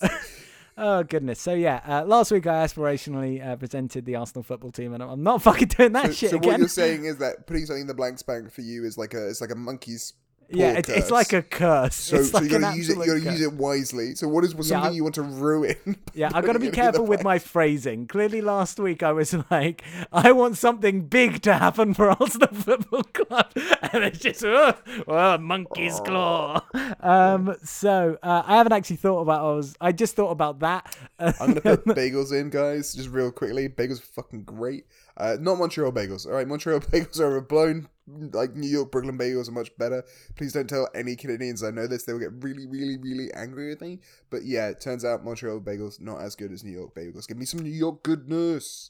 [0.78, 1.40] oh goodness!
[1.40, 5.24] So yeah, uh, last week I aspirationally uh, presented the Arsenal football team, and I'm-
[5.24, 7.88] not fucking doing that so, shit so what you're saying is that putting something in
[7.88, 10.14] the blank spank for you is like a it's like a monkey's
[10.50, 11.96] yeah, paw it's, it's like a curse.
[11.96, 12.98] So, it's so like you gotta use it.
[12.98, 14.16] You gotta use it wisely.
[14.16, 15.76] So, what is what's Yeah, something you want to ruin?
[16.14, 18.08] Yeah, I've got to be it careful with my phrasing.
[18.08, 23.04] Clearly, last week I was like, I want something big to happen for Arsenal Football
[23.04, 23.52] Club,
[23.94, 24.74] and it's just, oh,
[25.08, 26.64] oh monkey's claw.
[27.02, 29.42] Um, so uh, I haven't actually thought about.
[29.42, 30.98] I was, I just thought about that.
[31.20, 33.70] I'm gonna put bagels in, guys, just real quickly.
[33.70, 34.86] Bagels are fucking great.
[35.18, 36.26] Uh, not Montreal bagels.
[36.26, 40.04] All right, Montreal bagels are a blown like New York Brooklyn bagels are much better.
[40.36, 43.70] Please don't tell any Canadians I know this; they will get really, really, really angry
[43.70, 44.00] with me.
[44.30, 47.28] But yeah, it turns out Montreal bagels not as good as New York bagels.
[47.28, 48.90] Give me some New York goodness.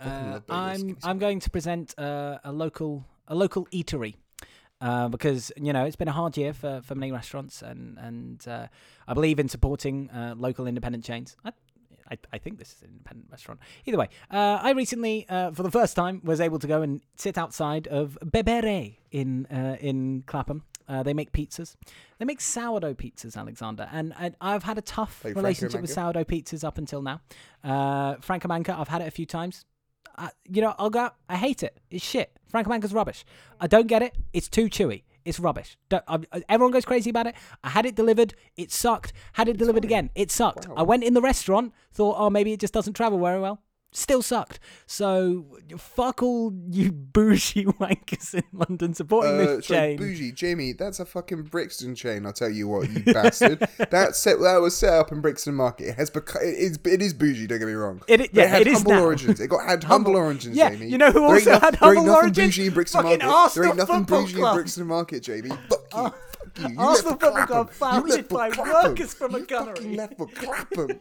[0.00, 0.76] Uh, love bagels.
[0.86, 4.14] Give I'm I'm going to present uh, a local a local eatery.
[4.80, 8.46] Uh, because you know it's been a hard year for, for many restaurants and and
[8.46, 8.68] uh,
[9.08, 11.36] I believe in supporting uh, local independent chains.
[11.44, 11.50] I,
[12.10, 13.60] I, I think this is an independent restaurant.
[13.86, 17.00] Either way, uh, I recently, uh, for the first time, was able to go and
[17.16, 20.62] sit outside of Bebere in uh, in Clapham.
[20.88, 21.76] Uh, they make pizzas.
[22.18, 26.24] They make sourdough pizzas, Alexander, and, and I've had a tough Like relationship with sourdough
[26.24, 27.20] pizzas up until now.
[27.62, 29.66] Uh, Franco Manca, I've had it a few times.
[30.16, 31.00] I, you know, I'll go.
[31.00, 31.78] Out, I hate it.
[31.90, 32.38] It's shit.
[32.48, 33.24] Franco Manca's rubbish.
[33.60, 34.16] I don't get it.
[34.32, 35.02] It's too chewy.
[35.28, 35.76] It's rubbish.
[35.90, 37.34] Don't, I, I- uh, everyone goes crazy about it.
[37.62, 38.34] I had it delivered.
[38.56, 39.12] It sucked.
[39.34, 40.08] Had it delivered again.
[40.14, 40.66] It sucked.
[40.76, 41.72] I went in the restaurant.
[41.92, 43.60] Thought, oh, maybe it just doesn't travel very well.
[43.90, 44.60] Still sucked.
[44.86, 45.46] So
[45.78, 49.96] fuck all you bougie wankers in London supporting Uh, this sorry, chain.
[49.96, 50.72] bougie, Jamie.
[50.72, 52.26] That's a fucking Brixton chain.
[52.26, 53.66] I'll tell you what, you bastard.
[53.90, 55.88] That set that was set up in Brixton Market.
[55.88, 57.46] It has become it is it is bougie.
[57.46, 58.02] Don't get me wrong.
[58.06, 59.40] It i- But yeah, it had it humble origins.
[59.40, 60.54] It got had humble, origins.
[60.54, 60.88] Yeah, Jamie.
[60.88, 62.36] you know who There also noth- had humble origins?
[62.56, 63.34] bougie in Brixton Fucking Market.
[63.34, 64.52] Arsenal there ain't nothing bougie Club.
[64.52, 65.48] in Brixton Market, Jamie.
[65.48, 66.02] Fuck you.
[66.02, 66.14] Fuck
[66.56, 66.68] you.
[66.68, 67.74] You Arsenal left for Football Club Clapham.
[67.74, 68.90] founded You left for by Clapham.
[68.90, 69.74] workers from a gunnery.
[69.74, 71.00] fucking left for Clapham.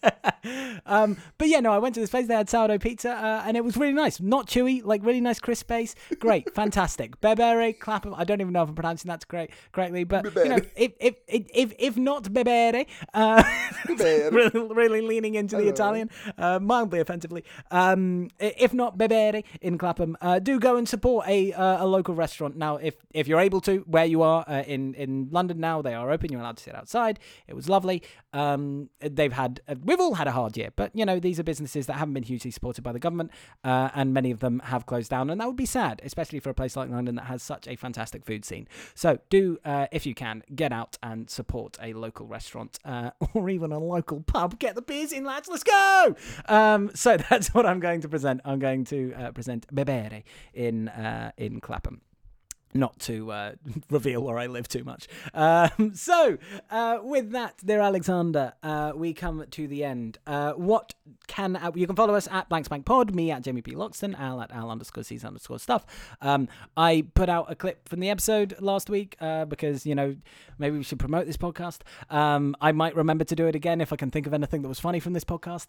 [0.86, 2.26] um, but yeah, no, I went to this place.
[2.26, 4.20] They had sourdough pizza, uh, and it was really nice.
[4.20, 5.94] Not chewy, like really nice crisp base.
[6.18, 7.20] Great, fantastic.
[7.20, 8.14] Bebere, Clapham.
[8.16, 11.14] I don't even know if I'm pronouncing that correct, correctly, but you know, if if
[11.26, 13.42] if if, if not bebere, uh,
[13.86, 14.30] Bebere.
[14.32, 17.44] really, really leaning into the Italian, uh, mildly offensively.
[17.70, 22.14] Um, if not bebere in Clapham, uh, do go and support a uh, a local
[22.14, 22.76] restaurant now.
[22.76, 26.10] If if you're able to, where you are uh, in in London now, they are
[26.10, 26.32] open.
[26.32, 27.18] You're allowed to sit outside.
[27.46, 28.02] It was lovely.
[28.32, 31.86] Um, they've had we've all had a hard year, but you know these are businesses
[31.86, 33.30] that haven't been hugely supported by the government,
[33.64, 36.50] uh, and many of them have closed down, and that would be sad, especially for
[36.50, 38.66] a place like London that has such a fantastic food scene.
[38.94, 43.50] So do, uh, if you can, get out and support a local restaurant uh, or
[43.50, 44.58] even a local pub.
[44.58, 45.48] Get the beers in, lads.
[45.48, 46.16] Let's go.
[46.48, 48.40] Um, so that's what I'm going to present.
[48.44, 50.22] I'm going to uh, present Bebere
[50.54, 52.00] in uh, in Clapham
[52.74, 53.52] not to uh,
[53.90, 55.08] reveal where I live too much.
[55.34, 56.38] Um, so,
[56.70, 60.18] uh, with that, dear Alexander, uh, we come to the end.
[60.26, 60.94] Uh, what
[61.26, 64.18] can uh, you can follow us at Blank Spank Pod, me at Jamie P Loxton,
[64.18, 65.84] Al at Al underscore C's underscore stuff.
[66.20, 70.16] Um, I put out a clip from the episode last week uh, because you know
[70.58, 71.80] maybe we should promote this podcast.
[72.10, 74.68] Um, I might remember to do it again if I can think of anything that
[74.68, 75.66] was funny from this podcast,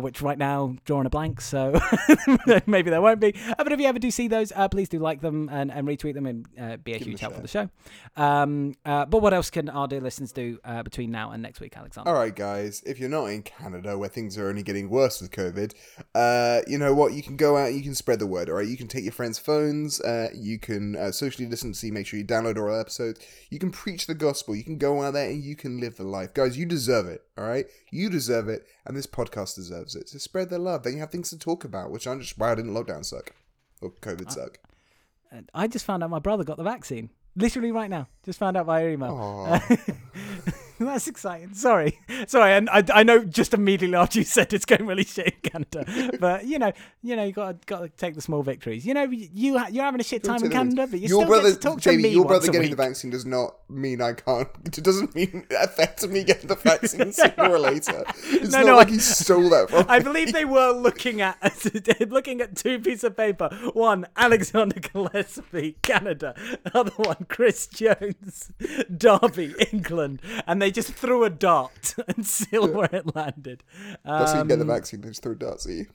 [0.00, 1.40] which right now drawing a blank.
[1.40, 1.78] So
[2.66, 3.34] maybe there won't be.
[3.56, 6.26] But if you ever do see those, please do like them and, and retweet them
[6.26, 7.68] and uh, be a Give huge help for the show.
[8.16, 11.60] Um, uh, but what else can our dear listeners do uh, between now and next
[11.60, 12.10] week, Alexander?
[12.10, 12.82] All right, guys.
[12.86, 15.74] If you're not in Canada, where things are only getting worse with COVID,
[16.14, 17.12] uh, you know what?
[17.12, 17.74] You can go out.
[17.74, 18.48] You can spread the word.
[18.48, 18.66] All right.
[18.66, 20.00] You can take your friends' phones.
[20.00, 21.78] Uh, you can uh, socially distance.
[21.78, 23.20] See, make sure you download all our episodes.
[23.50, 24.54] You can preach the gospel.
[24.54, 26.58] You can go out there and you can live the life, guys.
[26.58, 27.22] You deserve it.
[27.36, 27.66] All right.
[27.90, 30.08] You deserve it, and this podcast deserves it.
[30.08, 30.82] So spread the love.
[30.82, 33.32] Then you have things to talk about, which I'm just why didn't lockdown suck
[33.80, 34.58] or COVID suck.
[35.54, 37.10] I just found out my brother got the vaccine.
[37.36, 38.08] Literally right now.
[38.24, 39.60] Just found out via email.
[40.84, 41.54] That's exciting.
[41.54, 45.26] Sorry, sorry, and I, I know just immediately after you said it's going really shit
[45.42, 46.72] in Canada, but you know,
[47.02, 48.84] you know, you got got to take the small victories.
[48.86, 49.28] You know, you
[49.70, 51.80] you're having a shit time in Canada, but you your still brother, get to talk
[51.80, 54.48] Jamie, to me your brother getting the vaccine does not mean I can't.
[54.64, 58.04] It doesn't mean it affects me getting the vaccine sooner or later.
[58.26, 60.04] It's No, not no, like I- he stole that from I me.
[60.04, 61.36] believe they were looking at
[62.08, 63.48] looking at two pieces of paper.
[63.72, 66.34] One, Alexander Gillespie, Canada.
[66.64, 68.52] The other one, Chris Jones,
[68.96, 70.20] Derby, England.
[70.46, 73.62] And they just threw a dart and see where it landed.
[74.04, 75.00] That's how you get the Um, vaccine.
[75.00, 75.86] They just throw darts at you.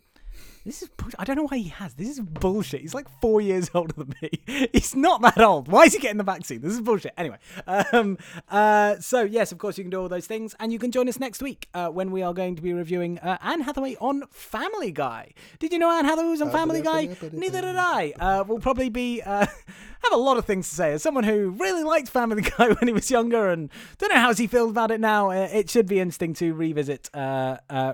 [0.66, 1.96] This is I don't know why he has.
[1.96, 2.82] This is bullshit.
[2.82, 4.70] He's like four years older than me.
[4.74, 5.68] He's not that old.
[5.68, 6.62] Why is he getting the vaccine?
[6.62, 7.14] This is bullshit.
[7.18, 8.18] Anyway, um,
[8.50, 11.10] uh, so yes, of course you can do all those things, and you can join
[11.10, 14.24] us next week uh, when we are going to be reviewing uh, Anne Hathaway on
[14.30, 15.32] Family Guy.
[15.58, 17.16] Did you know Anne Hathaway was on Family Guy?
[17.32, 18.14] Neither did I.
[18.20, 19.40] Uh, we'll probably be uh,
[20.04, 22.88] have a lot of things to say as someone who really liked Family Guy when
[22.88, 25.32] he was younger, and don't know how he feels about it now.
[25.32, 27.10] Uh, it should be interesting to revisit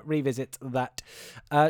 [0.05, 1.01] revisit that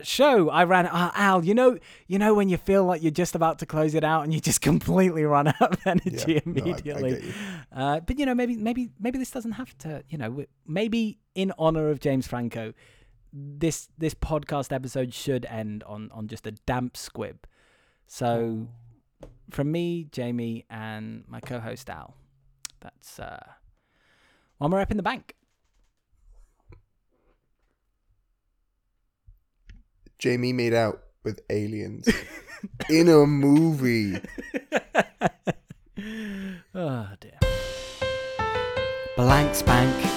[0.04, 0.50] show.
[0.50, 1.44] I ran uh, Al.
[1.46, 1.78] You know,
[2.08, 4.40] you know when you feel like you're just about to close it out and you
[4.40, 7.26] just completely run out of energy Yeah, no, I- I immediately.
[7.28, 7.34] you.
[7.72, 10.04] uh, but you know, maybe maybe maybe this doesn't have to.
[10.10, 12.74] You know, maybe in honor of James Franco,
[13.34, 17.46] this this podcast episode should end on on just a damp squib.
[18.08, 18.68] So,
[19.52, 22.16] from me, Jamie, and my co-host Al,
[22.80, 23.46] that's uh,
[24.60, 25.36] one more up in the bank.
[30.20, 32.08] Jamie made out with aliens
[32.90, 34.20] in a movie.
[36.74, 37.40] oh dear.
[39.16, 40.17] Blank spank.